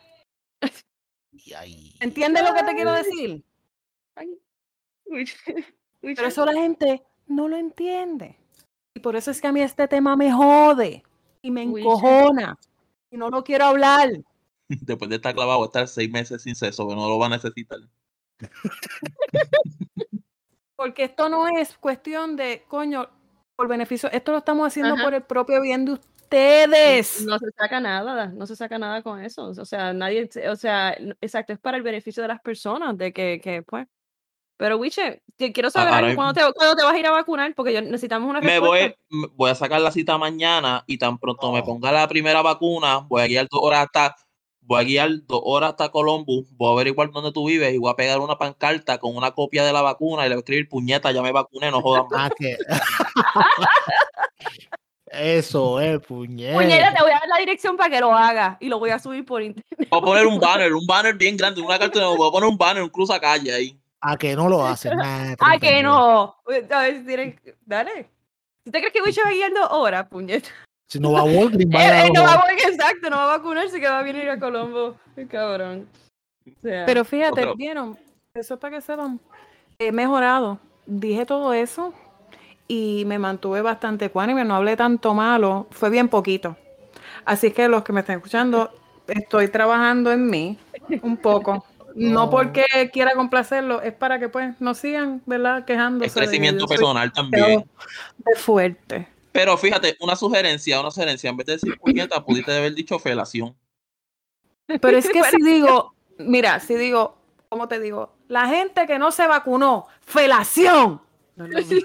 [2.00, 3.44] ¿Entiendes lo que te quiero decir?
[6.02, 8.41] Pero eso la gente no lo entiende.
[8.94, 11.04] Y por eso es que a mí este tema me jode
[11.42, 12.58] y me encojona.
[13.10, 14.10] Y no lo quiero hablar.
[14.70, 17.80] Después de estar clavado, estar seis meses sin sexo, que no lo va a necesitar.
[20.76, 23.08] Porque esto no es cuestión de, coño,
[23.56, 24.10] por beneficio.
[24.12, 25.04] Esto lo estamos haciendo Ajá.
[25.04, 27.24] por el propio bien de ustedes.
[27.26, 29.48] No se saca nada, no se saca nada con eso.
[29.50, 33.14] O sea, nadie, se- o sea, exacto, es para el beneficio de las personas, de
[33.14, 33.88] que, que pues.
[34.62, 37.12] Pero, Wiche, que quiero saber ahora algo, ¿cuándo te, cuándo te vas a ir a
[37.12, 37.52] vacunar?
[37.56, 38.96] Porque yo necesitamos una Me respuesta.
[39.10, 41.66] voy, me- voy a sacar la cita mañana y tan pronto me Oh.
[41.66, 44.16] ponga la primera vacuna, voy a guiar dos horas hasta,
[44.60, 47.90] voy a guiar dos horas hasta Columbus, voy a averiguar dónde tú vives y voy
[47.92, 50.70] a pegar una pancarta con una copia de la vacuna y le voy a escribir
[50.70, 52.30] puñeta, ya me vacuné, no jodan más.
[52.30, 52.58] Ah, que-
[55.14, 56.54] Eso es, puñeta.
[56.54, 59.00] Puñeta, te voy a dar la dirección para que lo hagas y lo voy a
[59.00, 59.88] subir por internet.
[59.90, 62.58] Voy a poner un banner, un banner bien grande, una carta, voy a poner un
[62.58, 63.78] banner, un cruzacalle ahí.
[64.02, 64.98] A que no lo hacen.
[64.98, 66.36] Nah, ¡Ah, que no!
[66.70, 66.88] A
[67.66, 68.10] Dale.
[68.64, 70.50] ¿Tú te crees que Wiche va guiando ahora, puñeta?
[70.88, 73.88] Si no va a Walgreens, a no va a exacto, no va a vacunarse que
[73.88, 74.98] va a venir a Colombo.
[75.30, 75.88] Cabrón.
[76.46, 77.56] O sea, Pero fíjate, Otro.
[77.56, 77.98] vieron,
[78.34, 79.20] eso es para que sepan.
[79.80, 80.60] He mejorado.
[80.86, 81.94] Dije todo eso
[82.68, 86.58] y me mantuve bastante ecuánime, no hablé tanto malo, fue bien poquito.
[87.26, 88.72] Así que los que me están escuchando,
[89.08, 90.58] estoy trabajando en mí
[91.04, 91.66] un poco.
[91.96, 92.30] No No.
[92.30, 92.64] porque
[92.94, 95.66] quiera complacerlo, es para que pues no sigan, ¿verdad?
[95.66, 96.14] Quejándose.
[96.14, 97.66] Que crecimiento personal también.
[98.18, 99.08] de fuerte.
[99.32, 103.56] Pero fíjate, una sugerencia, una sugerencia, en vez de decir puñeta, pudiste haber dicho felación.
[104.68, 107.18] Pero es que si digo, mira, si digo,
[107.50, 108.14] ¿cómo te digo?
[108.28, 111.02] La gente que no se vacunó, felación.
[111.36, 111.80] No mismo.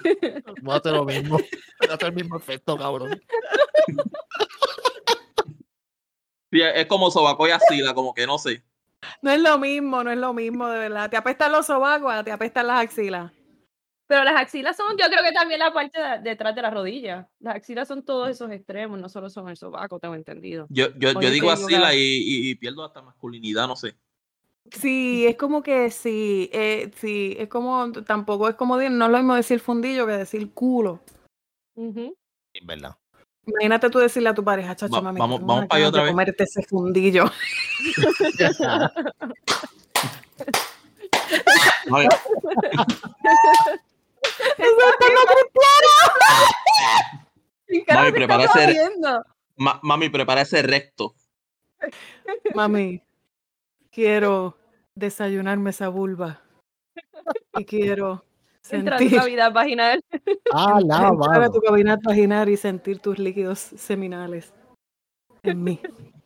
[0.62, 1.38] No hace lo mismo.
[1.88, 3.20] No hace el mismo efecto, cabrón.
[6.50, 8.62] Sí, es como sobaco y asila, como que no sé.
[9.22, 11.10] No es lo mismo, no es lo mismo, de verdad.
[11.10, 13.32] Te apestan los sobacos, te apestan las axilas.
[14.08, 17.28] Pero las axilas son, yo creo que también la parte de- detrás de la rodilla.
[17.40, 20.66] Las axilas son todos esos extremos, no solo son el sobaco, tengo entendido.
[20.70, 21.94] Yo, yo, yo digo equivocada.
[21.94, 23.96] y, y- y pierdo hasta masculinidad, no sé.
[24.72, 29.16] Sí, es como que sí, eh, sí, es como, tampoco es como, no es lo
[29.18, 31.00] mismo decir fundillo que decir culo.
[31.74, 32.16] Ujú.
[32.52, 32.96] Es verdad.
[33.46, 36.02] Imagínate tú decirle a tu pareja, chacho, Va- mami, vamos- vamos unas pa' allá otra
[36.02, 36.10] vez.
[36.10, 37.30] comerte ese fundillo.
[41.88, 42.06] Mami,
[44.58, 45.20] Eso está no
[47.66, 48.90] ¿Qué Mami, carajo te prepara ese-
[49.56, 51.14] ma- mami, prepara ese recto.
[52.54, 53.02] Mami,
[53.90, 54.56] quiero
[54.94, 56.40] desayunarme esa vulva.
[57.56, 58.24] Y quiero
[58.70, 60.02] Entra a tu sentir, cavidad vaginal.
[60.52, 64.52] Ah, la entrar a tu cabina vaginal y sentir tus líquidos seminales
[65.42, 65.80] en mí.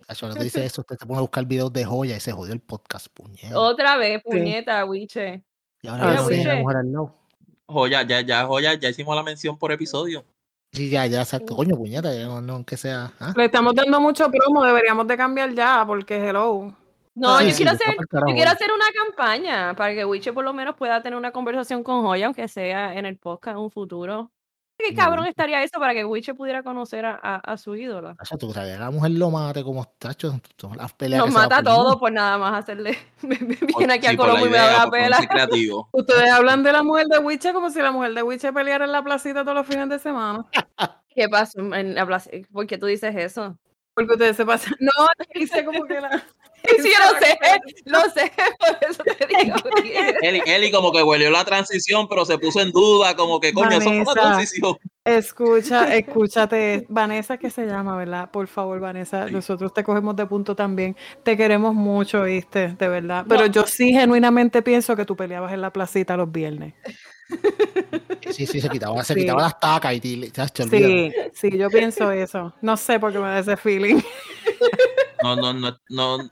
[0.07, 2.32] Cacho, no te dice eso, usted te pone a buscar videos de joya y se
[2.32, 3.59] jodió el podcast, puñeta.
[3.59, 5.43] Otra vez, puñeta, Wiche.
[5.82, 7.14] Y ahora Ah, no la mujer al lado.
[7.66, 10.24] Joya, ya, ya, joya, ya hicimos la mención por episodio.
[10.72, 11.57] Sí, ya, ya, exacto.
[11.57, 13.12] Coño, puñeta, ya no, no, aunque sea.
[13.20, 13.32] ¿ah?
[13.36, 16.74] Le estamos dando mucho promo, deberíamos de cambiar ya, porque hello.
[17.15, 20.45] No, Sí, yo sí, quiero hacer, yo quiero hacer una campaña para que Wiche por
[20.45, 23.71] lo menos pueda tener una conversación con Joya, aunque sea en el podcast en un
[23.71, 24.31] futuro.
[24.79, 25.31] Qué No, cabrón Wiche.
[25.31, 28.15] estaría eso para que Wiche pudiera conocer a, a- a su ídola.
[28.17, 30.41] Cacho, tú sabes, la mujer lo mate como tacho.
[30.77, 32.97] Las peleas Nos mata todo por nada más hacerle.
[33.21, 35.19] Por- Viene aquí sí, a la Colombo y me da la pela.
[35.93, 38.93] Ustedes hablan de la mujer de Wiche como si la mujer de Wiche peleara en
[38.93, 40.47] la placita todos los fines de semana.
[41.15, 41.59] ¿Qué pasó?
[41.75, 42.31] En la plaza?
[42.51, 43.59] ¿Por qué tú dices eso?
[43.93, 44.75] Porque ustedes se pasan.
[44.81, 44.91] No,
[45.35, 46.23] hice como que la.
[46.65, 47.39] Sí, lo sé,
[47.85, 49.57] lo sé, por eso te digo.
[49.83, 53.53] que- Eli, Eli como que huelió la transición, pero se puso en duda, como que
[53.53, 54.77] coño, eso fue una transición.
[55.05, 58.31] Escucha, escúchate, Vanessa, que se llama, ¿verdad?
[58.31, 60.97] Por favor, Vanessa, nosotros te cogemos de punto también.
[61.23, 62.69] Te queremos mucho, ¿viste?
[62.79, 63.25] De verdad.
[63.29, 66.75] Pero yo sí genuinamente pienso que tú peleabas en la placita los viernes.
[68.31, 70.31] Sí, sí, se quitaba, se quitaba las tacas y te,
[70.69, 72.55] Sí, sí, yo pienso eso.
[72.61, 74.01] No sé por qué me da ese feeling.
[75.23, 76.31] No, no, no, no.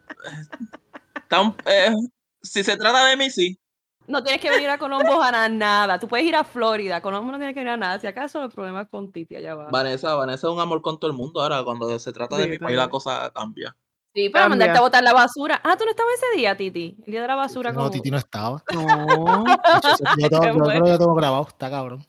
[1.66, 1.94] Eh,
[2.42, 3.58] si se trata de mí, sí.
[4.06, 5.98] No tienes que venir a Colombo a nada.
[5.98, 7.02] Tú puedes ir a Florida.
[7.02, 7.98] Colombo no tiene que venir a nada.
[7.98, 9.70] Si acaso el problema es con Titi allá abajo.
[9.70, 11.42] Vanessa, Vanessa es un amor con todo el mundo.
[11.42, 13.76] Ahora, cuando se trata de mi país, la cosa cambia.
[14.14, 15.60] Sí, para mandarte a botar la basura.
[15.62, 16.96] Ah, tú no estabas ese día, Titi.
[17.04, 17.70] El día de la basura.
[17.72, 18.62] No, Titi no estaba.
[18.72, 19.44] No.
[20.16, 21.46] yo, yo, yo, yo, lo tengo grabado.
[21.46, 22.06] Está cabrón.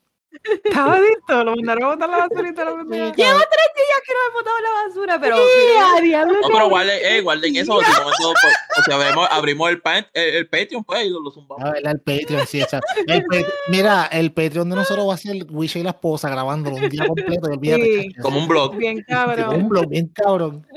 [0.64, 4.14] Estaba listo, lo mandaron a botar la basura y te lo Llevo tres días que
[4.14, 5.38] no he botado la basura, pero.
[5.38, 7.76] Sí, no, pero guarden, eh, guarden eso.
[7.76, 9.82] O si, pues, o sea, abrimos, abrimos el,
[10.14, 11.66] el, el, Patreon, pues, y lo, lo zumbamos.
[11.66, 12.62] A ver, el Patreon, sí,
[13.08, 13.26] el,
[13.70, 17.06] Mira, el Patreon de nosotros va a ser Wisha y la esposa grabándolo un día
[17.08, 17.50] completo.
[17.52, 18.76] El sí, como un blog.
[18.78, 19.46] Bien cabrón.
[19.46, 20.68] Como un blog, bien cabrón.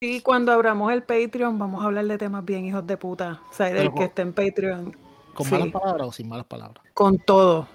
[0.00, 3.40] Sí, cuando abramos el Patreon, vamos a hablar de temas bien hijos de puta.
[3.50, 4.96] O sea, del que esté en Patreon.
[5.34, 6.84] ¿Con malas palabras o sin malas palabras?
[6.92, 7.68] Con todo.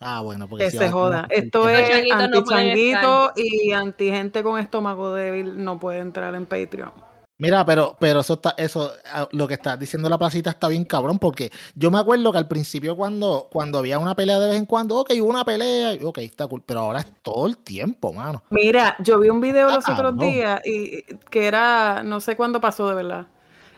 [0.00, 1.26] Ah, bueno, porque que se joda.
[1.30, 6.92] Esto es anti changuito y anti gente con estómago débil no puede entrar en Patreon.
[7.40, 10.84] Mira, pero, pero eso está, eso, ah, lo que está diciendo la placita está bien
[10.84, 14.56] cabrón, porque yo me acuerdo que al principio cuando, cuando había una pelea de vez
[14.56, 18.12] en cuando, ok, hubo una pelea, ok, está cool, pero ahora es todo el tiempo,
[18.12, 18.42] mano.
[18.50, 22.88] Mira, yo vi un video los otros días y que era, no sé cuándo pasó
[22.88, 23.26] de verdad.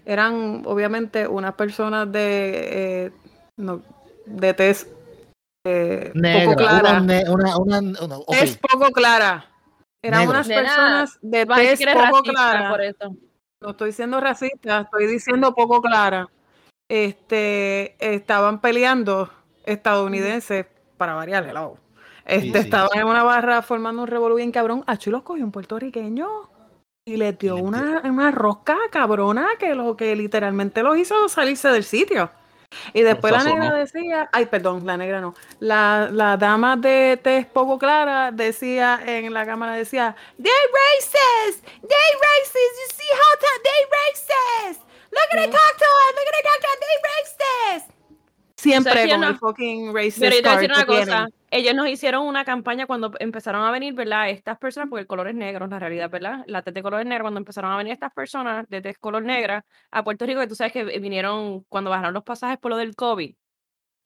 [0.06, 3.10] Eran obviamente unas personas de eh,
[3.58, 3.82] no,
[4.24, 4.88] de test
[5.64, 6.12] eh,
[6.44, 7.04] poco clara.
[8.28, 9.46] Es poco clara.
[10.02, 12.76] Eran unas personas de tez poco clara.
[13.61, 16.28] No estoy siendo racista, estoy diciendo poco clara.
[16.88, 19.30] Este, estaban peleando
[19.64, 21.78] estadounidenses, para variar el lado.
[22.24, 24.84] Este, Estaban en una barra formando un revolú bien cabrón.
[24.86, 26.28] A Chulos cogió un puertorriqueño
[27.04, 31.84] y le dio una, una rosca cabrona que lo que literalmente los hizo salirse del
[31.84, 32.30] sitio.
[32.92, 35.34] Y después la negra decía, ay, perdón, la negra no.
[35.58, 42.10] La, la dama de tez poco clara decía en la cámara, decía, they racist, they
[42.20, 44.80] racist, you see how they racist.
[45.10, 47.99] Look at the talk to him, look at the talk to him, they racist.
[48.61, 52.86] Siempre con el fucking racist Pero te decir una cosa, ellos nos hicieron una campaña
[52.86, 54.28] cuando empezaron a venir, ¿verdad?
[54.28, 56.44] Estas personas, porque el color es negro en la realidad, ¿verdad?
[56.46, 59.22] La tez de color es negro, cuando empezaron a venir estas personas de tez color
[59.22, 62.76] negra a Puerto Rico, que tú sabes que vinieron cuando bajaron los pasajes por lo
[62.76, 63.34] del COVID,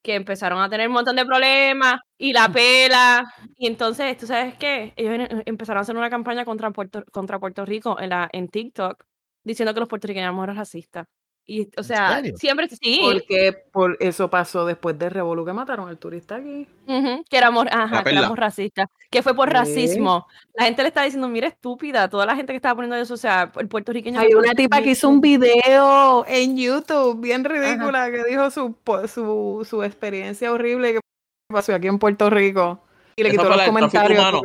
[0.02, 3.24] que empezaron a tener un montón de problemas y la pela.
[3.56, 4.92] Y entonces, ¿tú sabes qué?
[4.94, 9.04] Ellos empezaron a hacer una campaña contra Puerto, contra Puerto Rico en, la, en TikTok,
[9.42, 11.06] diciendo que los puertorriqueños eran racistas.
[11.46, 13.00] Y, o sea, siempre sí.
[13.02, 16.66] Porque por eso pasó después de Revolu que mataron al turista aquí.
[16.86, 18.88] que éramos, ajá, que éramos racistas.
[19.10, 20.26] Que fue por racismo.
[20.54, 23.18] La gente le está diciendo, mira, estúpida, toda la gente que estaba poniendo eso, o
[23.18, 24.18] sea, el puertorriqueño.
[24.20, 28.74] Hay una tipa que hizo un video en YouTube bien ridícula que dijo su,
[29.12, 31.00] su, su experiencia horrible que
[31.48, 32.82] pasó aquí en Puerto Rico.
[33.16, 34.40] Y le quitó los comentarios.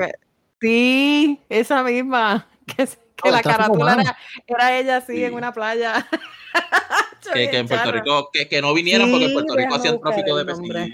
[0.60, 2.48] Sí, esa misma.
[2.70, 2.88] Que,
[3.22, 4.18] que la carátula era,
[4.48, 6.08] era, ella así en una playa.
[7.34, 10.38] que, que, en Puerto Rico, que, que no vinieran porque en Puerto Rico hacían tráfico
[10.38, 10.90] de personas.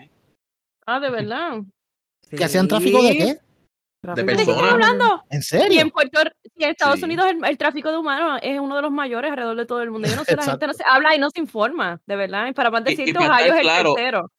[0.86, 1.62] Ah, de verdad.
[2.30, 3.38] ¿Que hacían tráfico de qué?
[4.14, 4.74] De personas.
[4.74, 5.24] hablando?
[5.30, 5.78] ¿En serio?
[5.78, 6.20] Y en, Puerto,
[6.56, 9.66] y en Estados Unidos el, tráfico de humanos es uno de los mayores alrededor de
[9.66, 10.08] todo el mundo.
[10.08, 12.48] Yo no sé, la gente no se habla y no se informa, de verdad.
[12.48, 14.32] Y para más de cientos años claro, el tercero.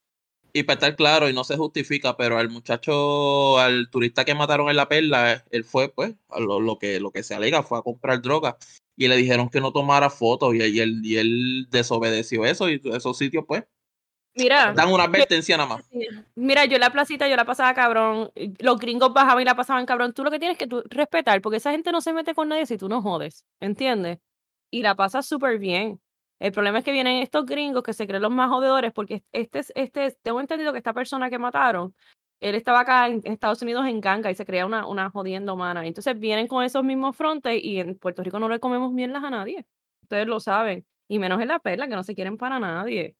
[0.56, 4.70] Y para estar claro, y no se justifica, pero al muchacho, al turista que mataron
[4.70, 7.82] en la perla, él fue, pues, lo, lo que, lo que se alega fue a
[7.82, 8.56] comprar droga
[8.96, 13.18] y le dijeron que no tomara fotos y, él, y él desobedeció eso y esos
[13.18, 13.64] sitios pues
[14.34, 15.90] Mira, dan una advertencia nada más.
[16.34, 18.30] Mira, yo la placita, yo la pasaba cabrón.
[18.58, 20.12] Los gringos bajaban y la pasaban cabrón.
[20.12, 22.66] Tú lo que tienes que tú respetar, porque esa gente no se mete con nadie
[22.66, 24.18] si tú no jodes, ¿entiendes?
[24.70, 26.00] Y la pasas súper bien.
[26.38, 29.62] El problema es que vienen estos gringos que se creen los más jodedores, porque este,
[29.74, 31.94] este, tengo entendido que esta persona que mataron
[32.40, 35.86] él estaba acá en Estados Unidos en ganga y se crea una, una jodiendo humana.
[35.86, 39.30] Entonces vienen con esos mismos frontes y en Puerto Rico no le comemos mierdas a
[39.30, 39.66] nadie.
[40.02, 40.86] Ustedes lo saben.
[41.08, 43.16] Y menos en la perla, que no se quieren para nadie.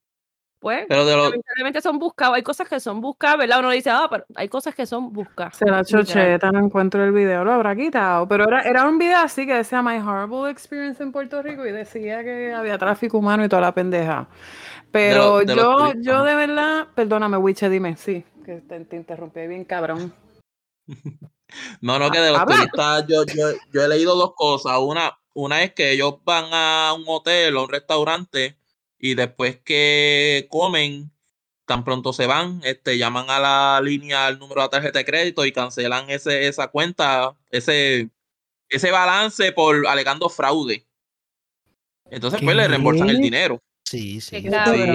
[0.66, 1.80] Pues, pero de lo...
[1.80, 2.34] son buscados.
[2.34, 3.60] Hay cosas que son buscadas, ¿verdad?
[3.60, 5.56] Uno dice, ah, pero hay cosas que son buscadas.
[5.56, 8.26] Se la chocheta, no encuentro el video, lo habrá quitado.
[8.26, 11.70] Pero era, era un video así que decía My Horrible Experience en Puerto Rico y
[11.70, 14.26] decía que había tráfico humano y toda la pendeja.
[14.90, 20.12] Pero yo, yo de verdad, perdóname, Wiche, dime, sí que te, interrumpí bien cabrón.
[21.80, 24.78] No, no, que de los turistas yo, yo, yo, he leído dos cosas.
[24.80, 28.58] Una, una es que ellos van a un hotel o un restaurante
[28.99, 31.11] y después que comen,
[31.66, 35.05] tan pronto se van, este, llaman a la línea al número de la tarjeta de
[35.05, 38.11] crédito y cancelan ese, esa cuenta, ese,
[38.68, 40.86] ese balance por alegando fraude.
[42.11, 43.61] Entonces, pues le reembolsan el dinero.
[43.84, 44.36] Sí, sí.
[44.36, 44.49] Sí,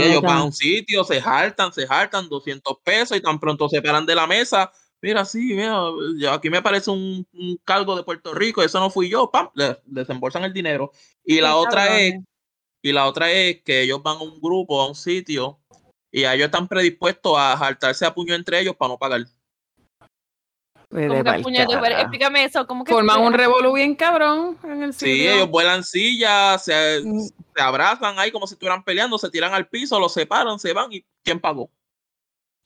[0.04, 3.82] ellos van a un sitio, se hartan, se hartan 200 pesos y tan pronto se
[3.82, 4.72] paran de la mesa.
[5.02, 5.78] Mira, sí, mira,
[6.18, 9.50] yo- aquí me aparece un, un cargo de Puerto Rico, eso no fui yo, pam,
[9.56, 10.92] le desembolsan el dinero.
[11.26, 12.14] Y la otra es.
[12.82, 15.60] Y la otra es que ellos van a un grupo, a un sitio,
[16.12, 19.22] y ellos están predispuestos a hartarse a puño entre ellos para no pagar.
[20.90, 21.62] Vete ¿Cómo que.
[21.94, 22.68] Explícame eso.
[22.68, 25.32] ¿Cómo que Forman un revolú bien cabrón en el Sí, sitio.
[25.36, 27.20] ellos vuelan sillas, se, Mm.
[27.22, 30.92] se abrazan ahí como si estuvieran peleando, se tiran al piso, los separan, se van
[30.92, 31.70] y ¿quién pagó?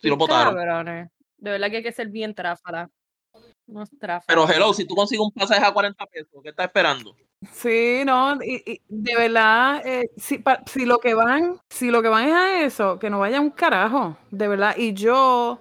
[0.02, 0.56] Si lo votaron.
[0.56, 1.10] cabrones.
[1.38, 2.90] De verdad que hay que ser bien tráfala.
[4.28, 7.16] Pero hello, si tú consigues un pasaje a 40 pesos, ¿qué estás esperando?
[7.52, 12.02] Sí, no, y, y de verdad, eh, si, pa- si lo que van, si lo
[12.02, 14.76] que van es a eso, que no vaya un carajo, de verdad.
[14.78, 15.60] Y yo,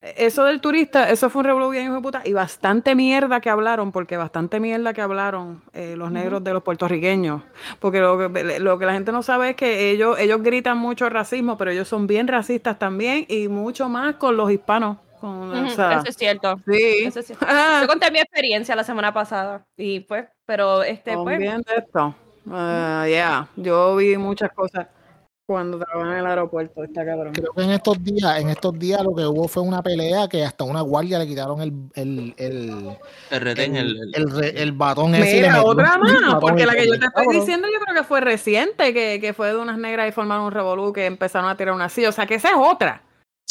[0.00, 3.50] eso del turista, eso fue un revolú bien hijo de puta, y bastante mierda que
[3.50, 7.42] hablaron, porque bastante mierda que hablaron eh, los negros de los puertorriqueños.
[7.80, 11.08] Porque lo que, lo que la gente no sabe es que ellos, ellos gritan mucho
[11.08, 14.98] racismo, pero ellos son bien racistas también, y mucho más con los hispanos.
[15.24, 16.60] Con, o Ujú, sea, Eso es cierto.
[16.66, 17.04] sí.
[17.06, 17.46] Eso es cierto.
[17.48, 19.64] Ah, Yo conté mi experiencia la semana pasada.
[19.74, 21.38] Y pues, pero este, pues.
[21.38, 22.14] bien de esto.
[22.50, 24.86] Ah, ya, yo vi muchas cosas
[25.46, 27.32] cuando trabajaba en el aeropuerto, está cabrón.
[27.32, 30.44] Creo que en estos días, en estos días lo que hubo fue una pelea que
[30.44, 32.98] hasta una guardia le quitaron el, el, el,
[33.30, 36.98] El retén, el, el, el- el batón ese Mira, otra batón porque la que yo
[36.98, 40.12] te estoy diciendo yo creo que fue reciente, que, que fue de unas negras y
[40.12, 43.00] formaron un revolú que empezaron a tirar una silla, o sea que esa es otra.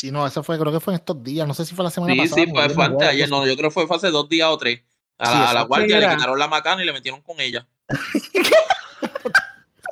[0.04, 1.90] Sí, no, eso fue, creo que fue en estos días, no sé si fue la
[1.90, 2.42] semana Sí, pasada.
[2.42, 4.58] sí, porque fue, fue antes ayer, no, yo creo que fue hace dos días o
[4.58, 4.82] tres.
[5.18, 7.66] A Sí, la, a la guardia le quitaron la macana y le metieron con ella.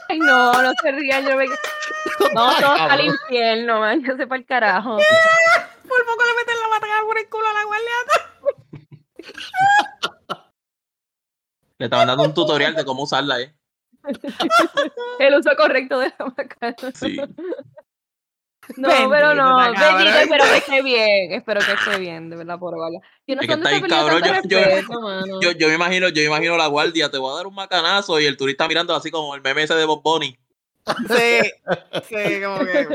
[0.10, 1.26] Ay, no, no se rían.
[1.26, 1.46] Yo me...
[2.36, 4.04] No, todo está al infierno, man.
[4.04, 4.98] Yo sé para el carajo.
[5.88, 7.96] Por poco le meten la batalla por el culo a la guardia.
[11.78, 13.56] Le estaban dando un tutorial de cómo usarla, ¿eh?
[15.20, 16.76] El uso correcto de la macana.
[16.96, 17.18] Sí.
[18.78, 19.58] No, pero no.
[19.58, 21.32] Bendito, espero que esté bien.
[21.34, 23.00] Espero que esté bien, de verdad, por verla.
[23.28, 25.42] Yo no sé que dónde se cabrón, yo- yo- respeto, mano.
[25.42, 28.20] Yo, yo me imagino, yo me imagino la guardia, te voy a dar un macanazo
[28.20, 30.38] y el turista mirando así como el meme ese de Bob Bunny.
[31.08, 31.52] Sí,
[32.10, 32.88] sí, como que.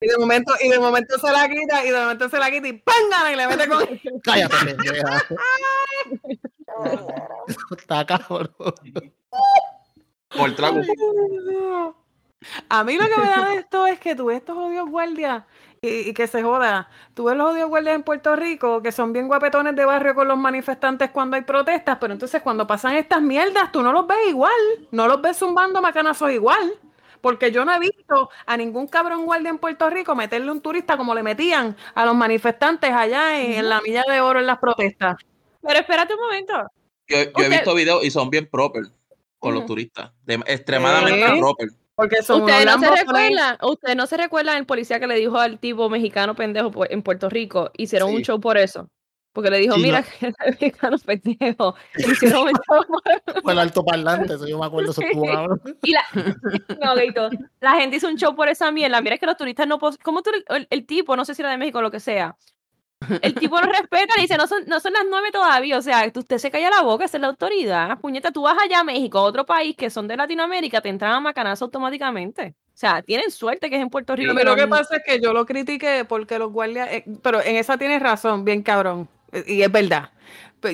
[0.00, 2.68] Y de momento, y de momento se la quita, y de momento se la quita
[2.68, 3.32] y ¡pángala!
[3.32, 4.00] y le mete con.
[4.22, 5.22] Cállate, pendeja.
[7.78, 8.54] Está cabrón.
[10.36, 10.80] Por el trago.
[12.68, 15.44] A mí lo que me da de esto es que tú ves estos odios guardias
[15.80, 16.88] y, y que se joda.
[17.14, 20.28] Tú ves los odios guardias en Puerto Rico que son bien guapetones de barrio con
[20.28, 24.28] los manifestantes cuando hay protestas, pero entonces cuando pasan estas mierdas tú no los ves
[24.28, 24.52] igual,
[24.90, 26.72] no los ves zumbando macanazos igual.
[27.20, 30.98] Porque yo no he visto a ningún cabrón guardia en Puerto Rico meterle un turista
[30.98, 34.58] como le metían a los manifestantes allá en, en la milla de oro en las
[34.58, 35.16] protestas.
[35.62, 36.52] Pero espérate un momento.
[37.08, 38.82] Yo, yo he visto videos y son bien proper
[39.38, 40.12] con los turistas.
[40.26, 41.38] de- extremadamente ¿Eh?
[41.38, 41.68] proper.
[41.96, 43.00] Porque son unos Usted no se lambones.
[43.06, 47.02] recuerda, usted no se recuerda el policía que le dijo al tipo mexicano pendejo en
[47.02, 48.24] Puerto Rico, hicieron un Sí.
[48.24, 48.88] show por eso.
[49.32, 50.06] Porque le dijo, Sí, mira no.
[50.06, 51.74] que el mexicano pendejo.
[51.96, 55.60] Hicieron un show por Fue el altoparlante, eso yo me acuerdo, eso cabrón.
[55.82, 56.04] Y la,
[56.80, 57.30] no, Gaito,
[57.60, 59.00] la gente hizo un show por esa mierda.
[59.00, 59.78] Mira, es que los turistas no.
[59.80, 61.98] pos- ¿Cómo tú, el, el tipo, no sé si era de México o lo que
[61.98, 62.36] sea,
[63.22, 65.78] el tipo lo respeta, le dice, no son, no son las nueve todavía.
[65.78, 67.98] O sea, usted se calla la boca, esa es la autoridad.
[68.00, 71.12] Puñeta, tú vas allá a México, a otro país que son de Latinoamérica, te entran
[71.12, 72.54] a macanazo automáticamente.
[72.74, 74.32] O sea, tienen suerte que es en Puerto Rico.
[74.34, 77.04] Mí que lo no- que pasa es que yo lo critiqué porque los guardias, eh,
[77.22, 80.10] pero en esa tienes razón, bien cabrón, eh, y es verdad.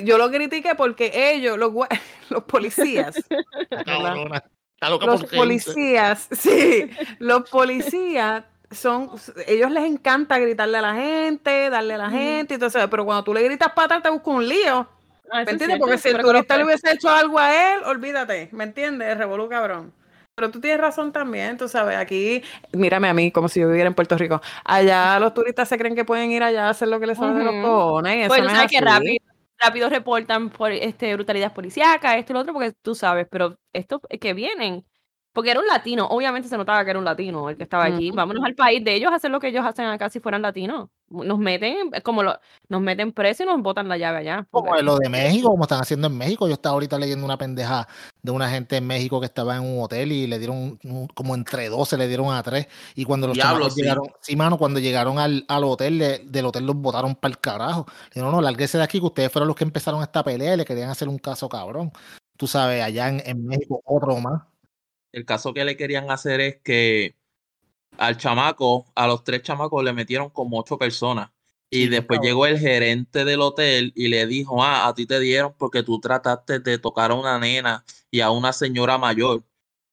[0.05, 1.71] Yo lo critiqué porque ellos, los,
[2.29, 3.17] los policías,
[3.59, 4.43] Está cabrona.
[4.73, 9.09] Está loca los policías, sí, los policías son,
[9.47, 12.15] ellos les encanta gritarle a la gente, darle a la Ujú.
[12.17, 14.87] gente, entonces, pero cuando tú le gritas para atrás te busca un lío,
[15.31, 15.79] Ah, ¿me es entiendes?
[15.79, 19.17] Porque si el turista le hubiese hecho algo a él, olvídate, ¿me entiendes?
[19.17, 19.93] Revolú cabrón.
[20.35, 22.41] Pero tú tienes razón también, tú sabes, aquí,
[22.73, 24.41] mírame a mí, como si yo viviera en Puerto Rico.
[24.65, 27.37] Allá los turistas se creen que pueden ir allá a hacer lo que les sale
[27.37, 28.27] de los cojones.
[28.27, 29.17] Pues no es sabes que rápido,
[29.59, 34.01] rápido reportan por este brutalidad policíaca, esto y lo otro, porque tú sabes, pero estos
[34.19, 34.85] que vienen,
[35.33, 38.11] porque era un latino, obviamente se notaba que era un latino el que estaba allí.
[38.11, 40.89] Vámonos al país de ellos a hacer lo que ellos hacen acá si fueran latinos.
[41.09, 44.47] Nos meten, como lo, nos meten preso y nos botan la llave allá.
[44.49, 45.09] Como porque- lo de
[45.41, 46.47] México, como están haciendo en México.
[46.47, 47.87] Yo estaba ahorita leyendo una pendeja
[48.21, 51.07] de una gente en México que estaba en un hotel y le dieron un- un-
[51.07, 52.67] como entre 12, le dieron a tres.
[52.95, 53.81] Y cuando los Diablo, sí.
[53.81, 57.39] llegaron, sí, mano, cuando llegaron al, al hotel, le- del hotel los botaron para el
[57.39, 57.85] carajo.
[57.87, 60.57] Le dijeron, no, lárguese de aquí, que ustedes fueron los que empezaron esta pelea y
[60.57, 61.91] le querían hacer un caso cabrón.
[62.37, 64.41] Tú sabes, allá en, en México, otro más.
[65.11, 67.15] El caso que le querían hacer es que
[67.97, 71.29] al chamaco, a los tres chamacos le metieron como ocho personas.
[71.69, 75.19] Y Sí, después llegó el gerente del hotel y le dijo, ah, a ti te
[75.19, 79.43] dieron porque tú trataste de tocar a una nena y a una señora mayor.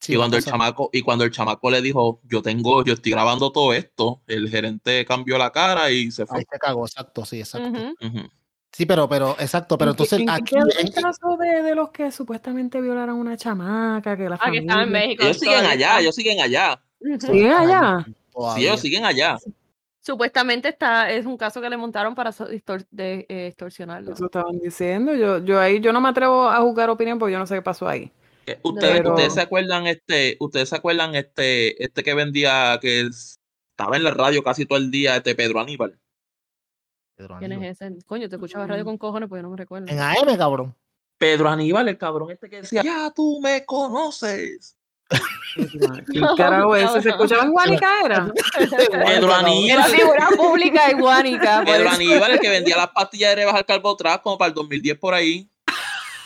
[0.00, 3.12] Sí, y cuando el chamaco, y cuando el chamaco le dijo, yo tengo, yo estoy
[3.12, 6.38] grabando todo esto, el gerente cambió la cara y se fue.
[6.38, 7.94] Ahí se cagó, exacto, sí, exacto.
[8.72, 11.36] Sí, pero, pero, exacto, pero ¿En qué- entonces en qué aquí, quedó el en- caso
[11.38, 14.92] de, de los que supuestamente violaron a una chamaca, que la Ah, que estaba en
[14.92, 15.24] México.
[15.24, 16.00] Ellos siguen allá, está.
[16.00, 16.80] ellos siguen allá.
[17.20, 18.06] ¿Siguen allá?
[18.54, 19.38] Sí, ellos siguen allá.
[20.00, 22.30] Supuestamente está, es un caso que le montaron para
[22.90, 24.12] de, eh, extorsionarlo.
[24.12, 25.14] Eso estaban diciendo.
[25.14, 27.62] Yo, yo ahí, yo no me atrevo a juzgar opinión porque yo no sé qué
[27.62, 28.10] pasó ahí.
[28.46, 33.00] Eh, Ustedes, Pero- ustedes se acuerdan este, ustedes se acuerdan este, este que vendía, que
[33.02, 33.38] es-
[33.70, 35.98] estaba en la radio casi todo el día, este Pedro Aníbal.
[37.18, 37.70] Pedro ¿Quién Aníbal.
[37.72, 38.06] es ese?
[38.06, 39.88] Coño, te escuchaba radio con cojones, pues yo no me recuerdo.
[39.88, 40.72] En AM, cabrón.
[41.18, 44.76] Pedro Aníbal, el cabrón este que decía, ya tú me conoces.
[45.56, 47.02] ¿Qué carajo es ese?
[47.02, 48.32] ¿Se escuchaba en Guanica era?
[49.04, 51.56] Pedro La Aníbal, figura pública de Guánica.
[51.64, 51.90] por Pedro.
[51.90, 55.50] Aníbal, el que vendía las pastillas de rebajar carbotrás como para el 2010 por ahí.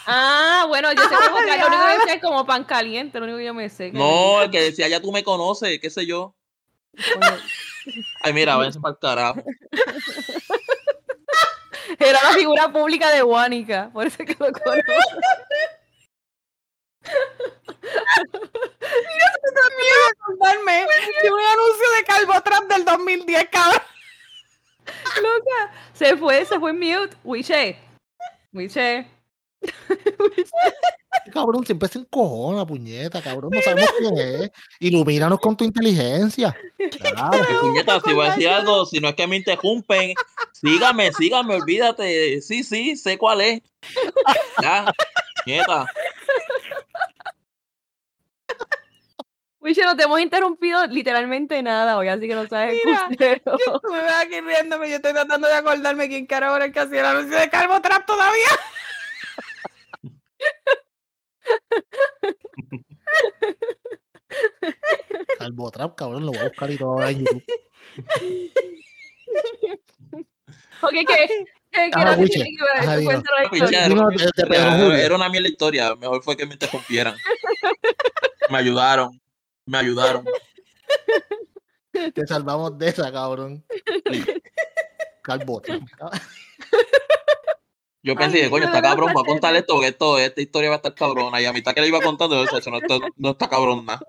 [0.06, 3.24] Ah, bueno, yo sé cómo que lo único que decía es como pan caliente, lo
[3.24, 3.92] único que yo me sé.
[3.92, 6.34] No, el que decía, ya tú me conoces, qué sé yo.
[8.20, 9.42] Ay, mira, váyanse para el carajo.
[11.98, 14.92] Era la figura pública de Guánica, por eso es que lo conozco.
[20.12, 20.86] Acordarme
[21.22, 23.82] de un anuncio de Calvotrap del 2010, cabrón.
[25.22, 25.72] Loca.
[25.94, 27.16] Se fue, se fue mute.
[27.24, 27.76] Wiche.
[28.52, 29.06] Wiche.
[31.32, 33.50] Cabrón, siempre se encojona, puñeta, cabrón.
[33.54, 34.50] No sabemos quién es.
[34.80, 36.56] Ilumínanos con tu inteligencia.
[37.00, 37.60] Claro.
[37.60, 40.14] Puñeta, si voy a decir algo, si no es que me interrumpen,
[40.52, 42.40] sígame, sígame, olvídate.
[42.40, 43.62] Sí, sí, sé cuál es.
[44.60, 44.92] Ya,
[45.46, 45.86] nieta.
[49.62, 53.08] Wiche, no te hemos interrumpido literalmente nada hoy, así que no sabes Mira.
[53.44, 53.56] Tú
[53.92, 57.00] me ves aquí riéndome, yo estoy tratando de acordarme quién carajo era el que hacía
[57.00, 58.48] el anuncio de Calvotrap todavía.
[65.38, 67.44] Calvotrap, cabrón, lo voy a buscar y todo ahora en YouTube.
[70.82, 71.44] Ok, ¿qué?
[71.72, 72.16] Era
[75.14, 75.94] una mierda historia.
[75.96, 77.16] Mejor fue que me interrumpieran.
[78.50, 79.20] Me ayudaron.
[79.66, 80.24] Me ayudaron.
[81.92, 83.64] Te salvamos de esa, cabrón.
[85.22, 85.82] Calvotrap.
[88.04, 90.76] Yo pensé, Ay, coño, está cabrón, voy a contar esto, que esto, esta historia va
[90.76, 91.40] a estar cabrona.
[91.40, 94.02] Y a mitad que le iba contando, eso, eso no, está, no está cabrón nada.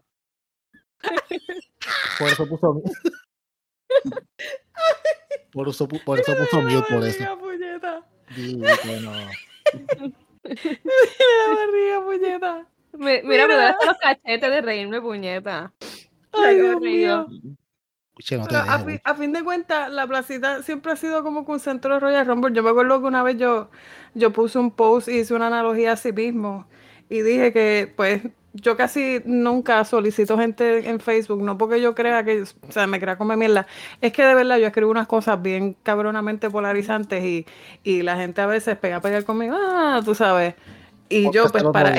[2.18, 2.82] Por eso puso
[5.52, 7.24] Por eso, por eso puso mute, por eso.
[7.24, 8.04] Barriga, puñeta.
[8.36, 9.12] Di que no.
[9.14, 9.30] La
[11.56, 12.68] barriga, puñeta.
[12.94, 15.72] Me- Mira, me duele hasta los cachetes de reírme, puñeta.
[16.32, 17.28] Ay, Dios mío.
[18.20, 19.02] Che, no te Pero a, fin, güey.
[19.04, 22.26] a fin de cuentas, la placita siempre ha sido como que un centro de Royal
[22.28, 22.54] Rumble.
[22.54, 23.70] Yo me acuerdo que una vez yo,
[24.14, 26.68] yo puse un post y hice una analogía a sí mismo.
[27.10, 28.22] Y dije que, pues,
[28.54, 33.00] yo casi nunca solicito gente en Facebook, no porque yo crea que, o sea, me
[33.00, 33.66] crea como mierda.
[34.00, 37.46] Es que de verdad yo escribo unas cosas bien cabronamente polarizantes y,
[37.84, 40.56] y la gente a veces pega a pegar conmigo, ah, tú sabes.
[41.10, 41.96] Y Porque yo, pues, para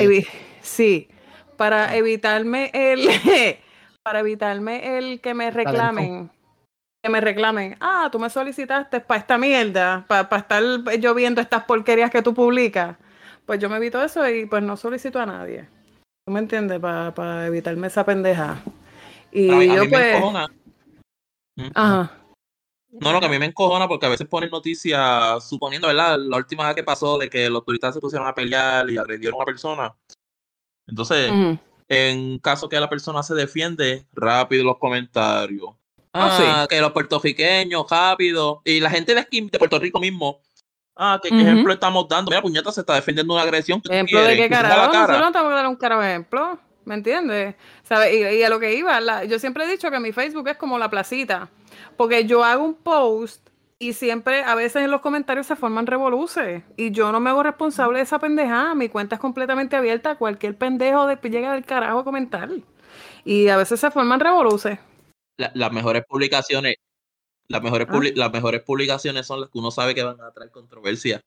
[0.61, 1.09] sí,
[1.57, 3.07] para evitarme el,
[4.05, 6.29] para evitarme el que me reclamen,
[7.03, 10.63] que me reclamen, ah, tú me solicitaste para esta mierda, para estar
[10.99, 12.97] yo viendo estas porquerías que tú publicas,
[13.47, 15.67] pues yo me evito eso y pues no solicito a nadie.
[16.23, 16.79] ¿Tú me entiendes?
[16.79, 18.61] Para evitarme esa pendeja.
[19.31, 20.47] Y A mí, a yo mí me pues, encojona.
[21.55, 21.71] Mm.
[21.73, 22.11] ajá,
[22.91, 26.19] No, no, que a mí me encojona porque a veces ponen noticias, suponiendo, ¿verdad?
[26.19, 29.33] La última vez que pasó de que los turistas se pusieron a pelear y agredieron
[29.33, 29.95] a una persona.
[30.85, 31.31] Entonces.
[31.87, 35.69] En caso que la persona se defiende, rápido los comentarios.
[36.13, 36.43] Ah, sí.
[36.47, 38.61] Ah, que los puertorriqueños, rápido.
[38.63, 40.41] Y la gente de aquí, de Puerto Rico mismo.
[40.95, 42.31] Ah, ¿qué, ejemplo estamos dando?
[42.31, 43.81] Mira, puñeta, se está defendiendo una agresión.
[43.81, 45.07] ¿qué tú Ejemplo de qué carajo, cara.
[45.07, 47.55] nosotros no tenemos que dar un caro ejemplo, ¿me entiendes?
[47.83, 48.13] ¿Sabes?
[48.13, 50.55] Y, y a lo que iba, la- yo siempre he dicho que mi Facebook es
[50.57, 51.49] como la placita,
[51.97, 53.44] porque yo hago un post
[53.79, 57.43] y siempre, a veces en los comentarios se forman revoluces y yo no me hago
[57.43, 61.99] responsable de esa pendejada, mi cuenta es completamente abierta, cualquier pendejo de, llega del carajo
[61.99, 62.49] a comentar
[63.25, 64.79] y a veces se forman revoluces.
[65.37, 66.75] La- las mejores publicaciones,
[67.49, 67.99] las mejores, Ah.
[68.15, 71.19] las mejores publicaciones son las que uno sabe que van a traer controversia.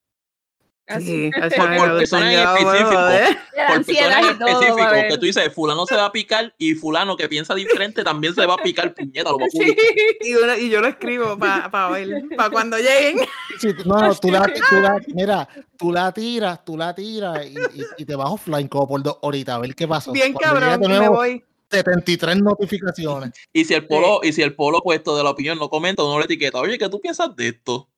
[0.89, 1.31] Así.
[1.41, 2.89] así Por- personas en específico.
[2.89, 5.09] Por personas a ver.
[5.09, 8.47] que tú dices, fulano se va a picar y fulano que piensa diferente también se
[8.47, 10.59] va a picar, puñeta, lo va a Sí, publicar.
[10.59, 13.19] y, yo lo escribo para ver, para cuando lleguen.
[13.61, 17.51] Sí, no, no, tú la, tú la- mira, tú la tiras, tú la tiras y,
[17.81, 20.13] y- y te vas offline como por dos horitas a ver qué pasó.
[20.13, 21.45] Bien Cuando cabrón, de y me nuevo, voy.
[21.71, 23.33] 73 notificaciones.
[23.53, 26.11] Y si el polo, y si el polo puesto de la opinión no comenta o
[26.11, 27.89] no le etiqueta, oye, ¿qué tú piensas de esto?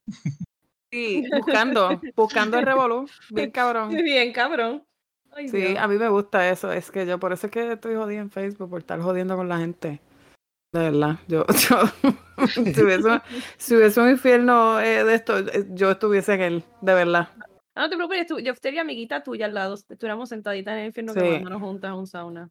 [0.91, 3.07] Sí, buscando, buscando el revolú.
[3.29, 3.89] Bien cabrón.
[4.03, 4.83] Bien, cabrón.
[5.33, 5.77] Ay, Sí, Dios.
[5.79, 6.71] a mí me gusta eso.
[6.71, 9.47] Es que yo por eso es que estoy jodida en Facebook, por estar jodiendo con
[9.47, 10.01] la gente.
[10.73, 11.17] De verdad.
[11.27, 13.21] Yo, yo si, hubiese,
[13.57, 17.29] si hubiese un infierno eh, de esto, eh, yo estuviese en él, de verdad.
[17.75, 19.75] Ah, no te preocupes, tú- yo sería amiguita tuya al lado.
[19.75, 21.19] Estuviéramos sentaditas en el infierno Sí.
[21.19, 22.49] quemándonos juntas a un sauna.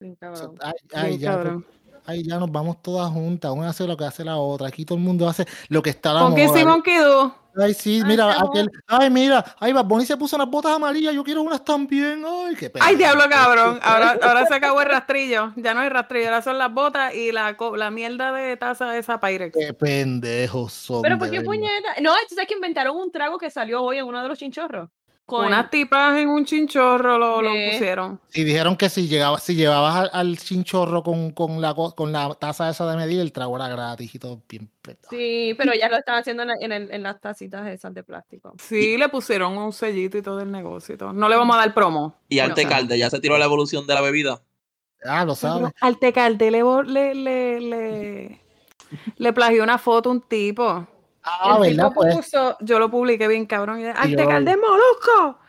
[0.00, 0.56] Bien cabrón.
[0.62, 1.66] Ay, ay, Bien ya, cabrón.
[2.06, 3.52] ay, ya nos vamos todas juntas.
[3.52, 4.68] Una hace lo que hace la otra.
[4.68, 6.48] Aquí todo el mundo hace lo que está a la moda.
[6.58, 7.34] sí, Monkey do.
[7.56, 8.70] Ay, sí, Ay, mira, qué aquel.
[8.86, 11.14] Ay, mira, ay, Bad se puso unas botas amarillas.
[11.14, 12.24] Yo quiero unas también.
[12.26, 12.84] Ay, qué pena.
[12.86, 13.78] Ay, diablo, cabrón.
[13.82, 15.52] Ahora, ahora se acabó el rastrillo.
[15.56, 18.96] Ya no hay rastrillo, ahora son las botas y la, co- la mierda de taza
[18.96, 19.56] esa Pyrex.
[19.56, 21.02] Qué pendejos son.
[21.02, 21.46] Pero de ¿por qué verdad.
[21.52, 22.00] puñeta?
[22.00, 24.88] No, sabes que inventaron un trago que salió hoy en uno de los chinchorros.
[25.32, 27.70] Con Unas tipas en un chinchorro lo, lo ¿Qué?
[27.72, 28.20] pusieron.
[28.34, 32.12] Y dijeron que si llegabas, si llevabas al, al chinchorro con, con, la, co- con
[32.12, 34.68] la taza esa de medir, el trago era gratis y todo bien.
[34.82, 35.08] petado.
[35.10, 38.02] Sí, pero ya lo están haciendo en, la- en, el- en las tacitas esas de
[38.02, 38.54] plástico.
[38.58, 41.12] Sí, le pusieron un sellito y todo el negocio y todo.
[41.12, 42.14] No le vamos a dar promo.
[42.28, 42.70] Y Arte Bueno.
[42.70, 44.40] Calde ya se tiró la evolución de la bebida.
[45.04, 45.72] Ah, lo sabes.
[45.80, 48.40] Al Tecalde le, le, le, le,
[49.16, 50.86] le plagió una foto un tipo.
[51.24, 51.88] Ah, el ¿verdad?
[51.90, 53.80] tipo Pues, puso, yo lo publiqué bien cabrón.
[53.80, 55.38] Y, Al yo- Tecalde Molusco.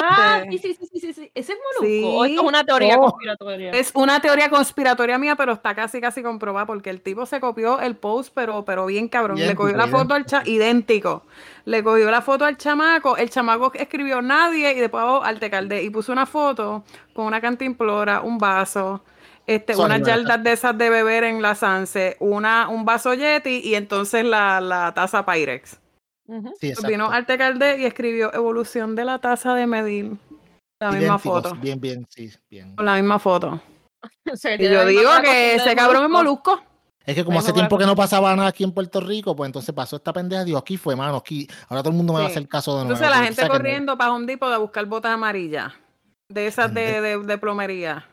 [0.00, 1.30] Ah, Este, sí, sí, sí, sí, sí, sí.
[1.34, 2.08] Ese es molusco.
[2.18, 2.46] ¿O esto Sí.
[2.46, 3.02] es una teoría Oh.
[3.10, 3.70] conspiratoria?
[3.72, 7.78] Es una teoría conspiratoria mía, pero está casi casi comprobada porque el tipo se copió
[7.80, 9.38] el post, pero, pero bien cabrón.
[9.38, 11.22] Le cogió la foto al cha idéntico.
[11.66, 15.82] Le cogió la foto al chamaco, el chamaco escribió nadie y después abajo al tecalde
[15.82, 16.82] y puso una foto
[17.12, 19.02] con una cantimplora, un vaso,
[19.46, 23.60] este, Sorry, unas yardas de esas de beber en la Sanse, una, un vaso Yeti
[23.64, 25.78] y entonces la, la taza Pyrex.
[26.58, 30.16] Sí, vino al tecalde y escribió evolución de la taza de medir.
[30.80, 31.54] La misma foto.
[31.56, 32.74] Bien, bien, sí, bien.
[32.76, 33.60] Con la misma foto.
[34.58, 36.60] Y yo digo que ese de cabrón es molusco.
[37.06, 39.74] Es que como hace tiempo que no pasaba nada aquí en Puerto Rico, pues entonces
[39.74, 40.44] pasó esta pendeja.
[40.44, 41.46] Digo, aquí fue, mano, aquí.
[41.68, 42.94] Ahora todo el mundo me va a hacer caso de nuevo.
[42.94, 45.72] Entonces la gente corriendo para Home Depot a buscar botas amarillas.
[46.28, 48.06] De esas de, de, de plomería.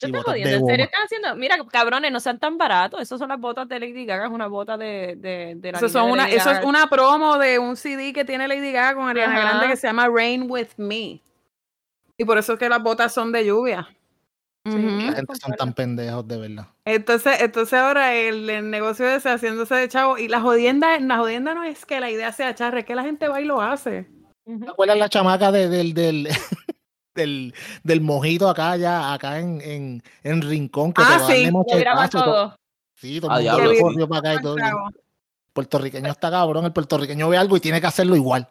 [0.00, 1.34] Yo estoy jodiendo, ¿en serio están haciendo?
[1.36, 3.00] Mira, cabrones, no sean tan baratos.
[3.00, 5.88] Esas son las botas de Lady Gaga, es una bota de, de, de la Eso,
[5.88, 8.94] son de una, Lady eso es una promo de un CD que tiene Lady Gaga
[8.94, 9.48] con Ariana Ajá.
[9.48, 11.20] Grande que se llama Rain With Me.
[12.16, 13.88] Y por eso es que las botas son de lluvia.
[14.66, 14.76] Sí.
[15.06, 16.66] La gente son tan pendejos, de verdad.
[16.84, 20.18] Entonces, entonces ahora el, el negocio ese haciéndose de chavo.
[20.18, 23.02] Y la jodienda, la jodienda no es que la idea sea charra, es que la
[23.02, 24.06] gente va y lo hace.
[24.44, 26.28] ¿Te acuerdas la chamaca de- del, del,
[27.18, 30.92] del, del mojito acá, ya, acá en, en, en Rincón?
[30.92, 31.44] Que Ah, te va a darle sí,
[32.06, 32.24] y todo?
[32.24, 32.56] todo.
[32.94, 33.82] Sí, todo Ah, el mundo diablo, sí.
[33.82, 34.56] corrió para acá y todo.
[35.52, 36.64] Puertorriqueño está cabrón.
[36.64, 38.48] El puertorriqueño ve algo y tiene que hacerlo igual.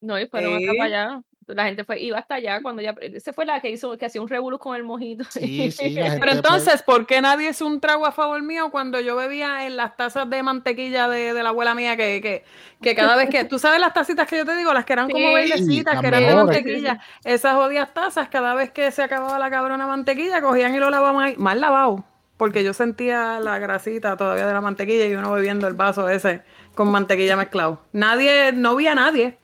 [0.00, 0.78] No, y fueron hasta Sí.
[0.78, 1.22] para allá.
[1.54, 2.94] La gente fue, iba hasta allá cuando ya.
[3.00, 5.24] Esa fue la que hizo, que hacía un revolú con el mojito.
[5.30, 9.16] Sí, sí, Pero entonces, ¿por qué nadie es un trago a favor mío cuando yo
[9.16, 11.96] bebía en las tazas de mantequilla de, de la abuela mía?
[11.96, 12.44] Que, que,
[12.80, 13.44] que cada vez que.
[13.52, 14.72] ¿Tú sabes las tacitas que yo te digo?
[14.72, 17.00] Las que eran como verdecitas, que eran de mantequilla.
[17.24, 21.24] Esas jodidas tazas, cada vez que se acababa la cabrona mantequilla, cogían y lo lavaban
[21.24, 21.34] ahí.
[21.36, 22.04] Mal lavado.
[22.36, 26.42] Porque yo sentía la grasita todavía de la mantequilla y uno bebiendo el vaso ese
[26.74, 27.82] con mantequilla mezclado.
[27.92, 29.38] Nadie, no vi a nadie.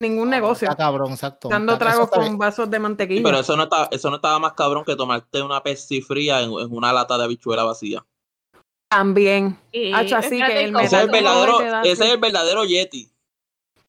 [0.00, 0.66] Ningún negocio.
[0.68, 1.48] Está cabrón, exacto.
[1.50, 2.38] Dando tragos con bien.
[2.38, 3.18] vasos de mantequilla.
[3.18, 6.40] Sí, pero eso no, está, eso no estaba más cabrón que tomarte una Pepsi fría
[6.40, 8.04] en, en una lata de habichuela vacía.
[8.90, 9.58] También.
[9.72, 10.76] Y- Hacho, así espérate, que el.
[10.76, 12.02] Ese es el verdadero, ese así.
[12.02, 13.10] es el verdadero Yeti.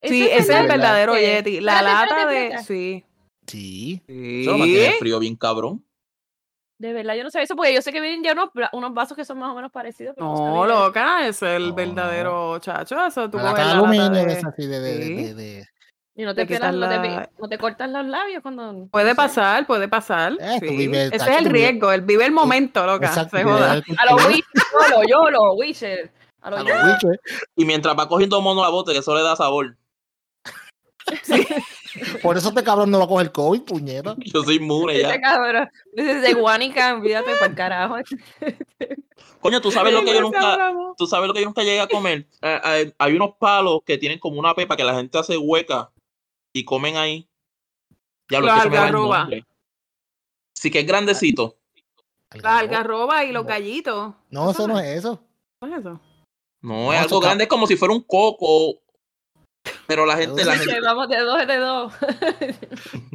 [0.04, 0.68] Sí, ese es el verdad.
[0.78, 1.22] verdadero Sí.
[1.22, 1.62] Yeti.
[1.62, 2.44] La Espérate, lata de.
[2.48, 2.66] espérate.
[2.66, 3.06] Sí.
[3.48, 4.02] Sí.
[4.42, 5.86] Eso lo mantiene frío bien cabrón.
[6.80, 9.16] De verdad, yo no sabía eso porque yo sé que vienen ya unos, unos vasos
[9.16, 10.16] que son más o menos parecidos.
[10.16, 11.76] pero No, loca, es el No.
[11.76, 13.06] verdadero chacho.
[13.06, 14.16] Eso tú La la aluminio lata
[14.58, 15.16] de de- de, Sí.
[15.24, 15.68] de- de-
[16.14, 18.88] Y no te, pelas, no, te, no te cortas los labios cuando.
[18.92, 19.16] Puede no sé.
[19.16, 20.34] pasar, puede pasar.
[20.42, 20.76] Eh, sí.
[20.76, 23.08] vives, Ese es el riesgo, el vive el momento, loca.
[23.08, 23.72] Exacto, se vive joda.
[23.98, 24.26] A los.
[24.28, 24.44] Witcher,
[25.08, 26.12] yo lo, Witcher.
[26.42, 26.64] A los.
[27.56, 29.78] Y mientras va cogiendo mono la bote, que eso le da sabor.
[32.22, 34.16] Por eso este cabrón no va a coger COVID, puñeta.
[34.20, 35.10] Yo soy inmune ya.
[35.10, 35.70] Ese cabrón.
[35.94, 37.96] Dice de Guanica, olvídate por carajo.
[39.42, 41.88] Coño, tú sabes lo que yo nunca, tú sabes lo que yo nunca llegué a
[41.88, 42.28] comer.
[42.42, 45.92] Eh, eh, hay unos palos que tienen como una pepa que la gente hace hueca
[46.54, 47.28] y comen ahí.
[48.30, 49.20] Ya lo que se me va el algarroba.
[49.20, 49.46] nombre.
[50.54, 51.58] Sí que es grandecito.
[52.34, 54.14] Las algarrobas y los gallitos.
[54.30, 55.22] No, eso no es eso.
[55.62, 56.00] ¿Qué es eso?
[56.62, 58.80] No, No, es algo grande, es como si fuera un coco.
[59.86, 60.80] Pero la gente, la gente.
[60.82, 61.94] Vamos de dos de dos.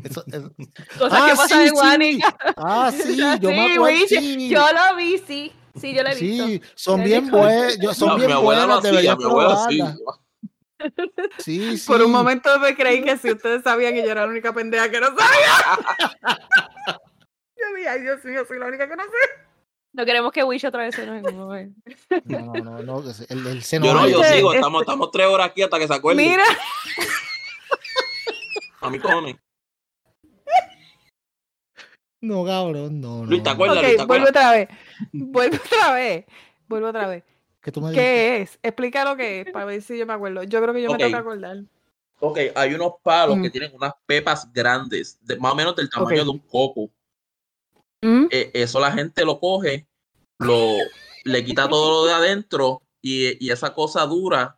[0.04, 0.52] Eso- eso-
[0.98, 2.36] Cosas Ah, que pasan sí, en Guanica.
[2.56, 3.82] Ah, sí, yo me Sí, acuerdo.
[3.82, 5.52] Witcher, Sí, Yo lo vi, sí.
[5.80, 6.46] Sí, yo lo he visto.
[6.46, 9.24] sí, son bien buenas, yo- son No, bien mi abuela lo buenas, hacía, deberías mi
[9.24, 9.76] abuela sí.
[9.78, 10.20] probarlas.
[11.38, 11.86] Sí, sí.
[11.86, 14.90] Por un momento me creí que si ustedes sabían que yo era la única pendeja
[14.90, 15.78] que no sabía.
[17.56, 19.10] yo dije, ay Dios mío, soy la única que no sé.
[19.92, 21.22] No queremos que Wish otra vez se nos.
[21.22, 25.26] No, no, no, el, el seno Yo no, yo Este, sigo, este- estamos, estamos tres
[25.26, 26.22] horas aquí hasta que se acuerde.
[26.22, 26.44] Mira,
[28.82, 29.36] A mí cojones.
[32.20, 33.24] No, cabrón, no, no.
[33.26, 33.78] Luis, ¿te acuerdas?
[33.78, 34.30] ok, Luis, ¿te vuelve acuerdas?
[34.30, 34.68] otra vez.
[35.12, 36.24] Vuelve otra vez.
[36.68, 37.24] Vuelve otra vez.
[37.66, 38.04] ¿Qué tú me dices?
[38.04, 38.58] ¿Qué es?
[38.62, 40.44] Explica lo que es, para ver si yo me acuerdo.
[40.44, 41.64] Yo creo que yo me tengo que acordar.
[42.20, 43.50] Ok, hay unos palos que Mm.
[43.50, 46.88] tienen unas pepas grandes, de- más o menos del tamaño de un coco.
[48.02, 48.26] ¿Mm?
[48.30, 49.88] Eh, eso la gente lo coge,
[50.38, 50.76] lo,
[51.24, 54.56] le quita todo lo de adentro y, y esa cosa dura.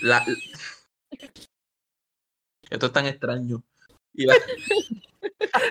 [0.00, 0.24] La,
[2.70, 3.64] esto es tan extraño.
[4.14, 4.36] Y la,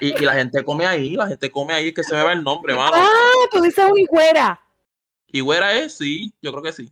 [0.02, 2.34] y, y la gente come ahí, la gente come ahí, es que se me va
[2.34, 2.92] el nombre, mano.
[2.98, 4.62] Ah, tú dices una higuera.
[5.28, 6.92] Y güera es, sí, yo creo que sí.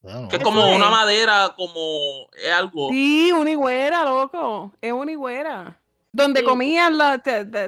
[0.00, 0.90] Bueno, Que es como una es.
[0.90, 2.90] madera, como es algo.
[2.90, 4.72] Sí, una higüera, loco.
[4.80, 5.80] Es una higüera.
[6.12, 6.46] Donde Sí.
[6.46, 7.20] comían la,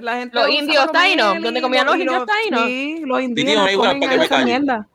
[0.02, 0.36] la gente.
[0.38, 2.64] Los indios taínos, donde comían los indios taínos.
[2.66, 4.44] Sí, los una callo.
[4.44, 4.88] mierda.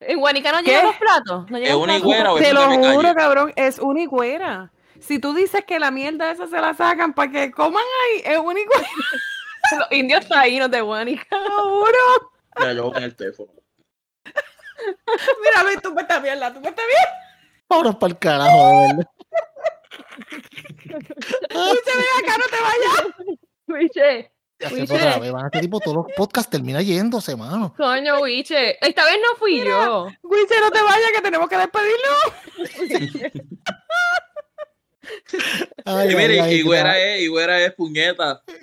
[0.00, 1.50] ¿En Guanica no llegan los platos?
[1.50, 2.02] ¿No ¿Es llegan una platos?
[2.02, 4.72] higüera o es Te lo una juro, cabrón, es una higüera.
[4.98, 8.38] Si tú dices que la mierda esa se la sacan para que coman ahí, es
[8.38, 8.88] una higüera,
[9.78, 11.26] Los indios taínos de Guanica.
[11.28, 12.32] te lo juro.
[12.58, 13.52] Mira, yo voy a poner el teléfono.
[15.42, 17.10] Mira, Luis, tú me estás viendo, tú me estás viendo.
[17.68, 19.10] Vámonos para el carajo, de verdad.
[21.54, 23.38] Luis, ven acá, no te vayas.
[23.68, 24.86] Wiche, Ya se Wiche.
[24.88, 27.72] fue otra vez, van este tipo, todos los podcasts termina yéndose, mano.
[27.76, 28.76] coño, Wiche.
[28.84, 30.08] Esta vez no fui yo.
[30.22, 32.20] Luis, no te vayas, que tenemos que despedirnos.
[35.84, 38.42] Ay, Y mire, ay, ay, y güera gra- es, y güera es puñeta.
[38.46, 38.54] Qué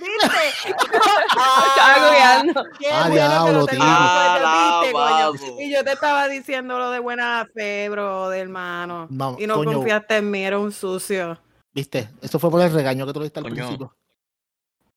[2.91, 3.79] Ah, que diablo, lo tío.
[3.79, 3.85] viste.
[3.85, 5.33] Alabado.
[5.59, 9.07] Y yo te estaba diciendo lo de buena fe, bro, de hermano.
[9.09, 9.73] Vamos, Y no coño.
[9.73, 11.39] confiaste en mí, era un sucio.
[11.73, 13.55] Viste, eso fue por el regaño que tú le diste al Coño.
[13.55, 13.93] principio.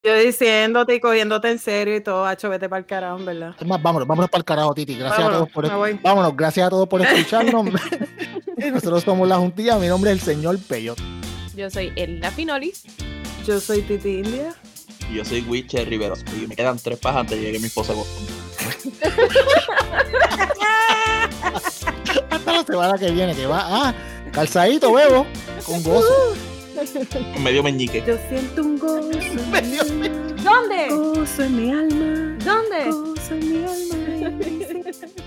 [0.02, 3.54] Yo diciéndote y cogiéndote en serio y todo, hacho, vete para el carajo, en ¿verdad?
[3.60, 4.94] Es más, vámonos, vámonos para el carajo, Titi.
[4.96, 6.00] Gracias Vámonos, a todos por voy.
[6.02, 7.66] Vámonos, gracias a todos por escucharnos.
[8.56, 9.76] Nosotros somos la juntilla.
[9.76, 10.98] Mi nombre es el señor Peyot.
[11.60, 12.84] Yo soy Elena Finolis.
[13.46, 14.54] Yo soy Titi India.
[15.12, 16.24] Y yo soy Witcher Riveros.
[16.34, 17.92] Y me quedan tres pajas antes de que llegue mi esposa.
[22.30, 23.94] Hasta la semana que viene, que va ah,
[24.32, 25.26] calzadito, bebo,
[25.66, 26.34] con gozo.
[27.38, 28.02] Medio meñique.
[28.06, 30.08] Yo siento un gozo, en mi alma,
[30.42, 30.88] ¿Dónde?
[30.88, 32.90] gozo en mi alma, ¿Dónde?
[32.90, 33.96] gozo en mi alma.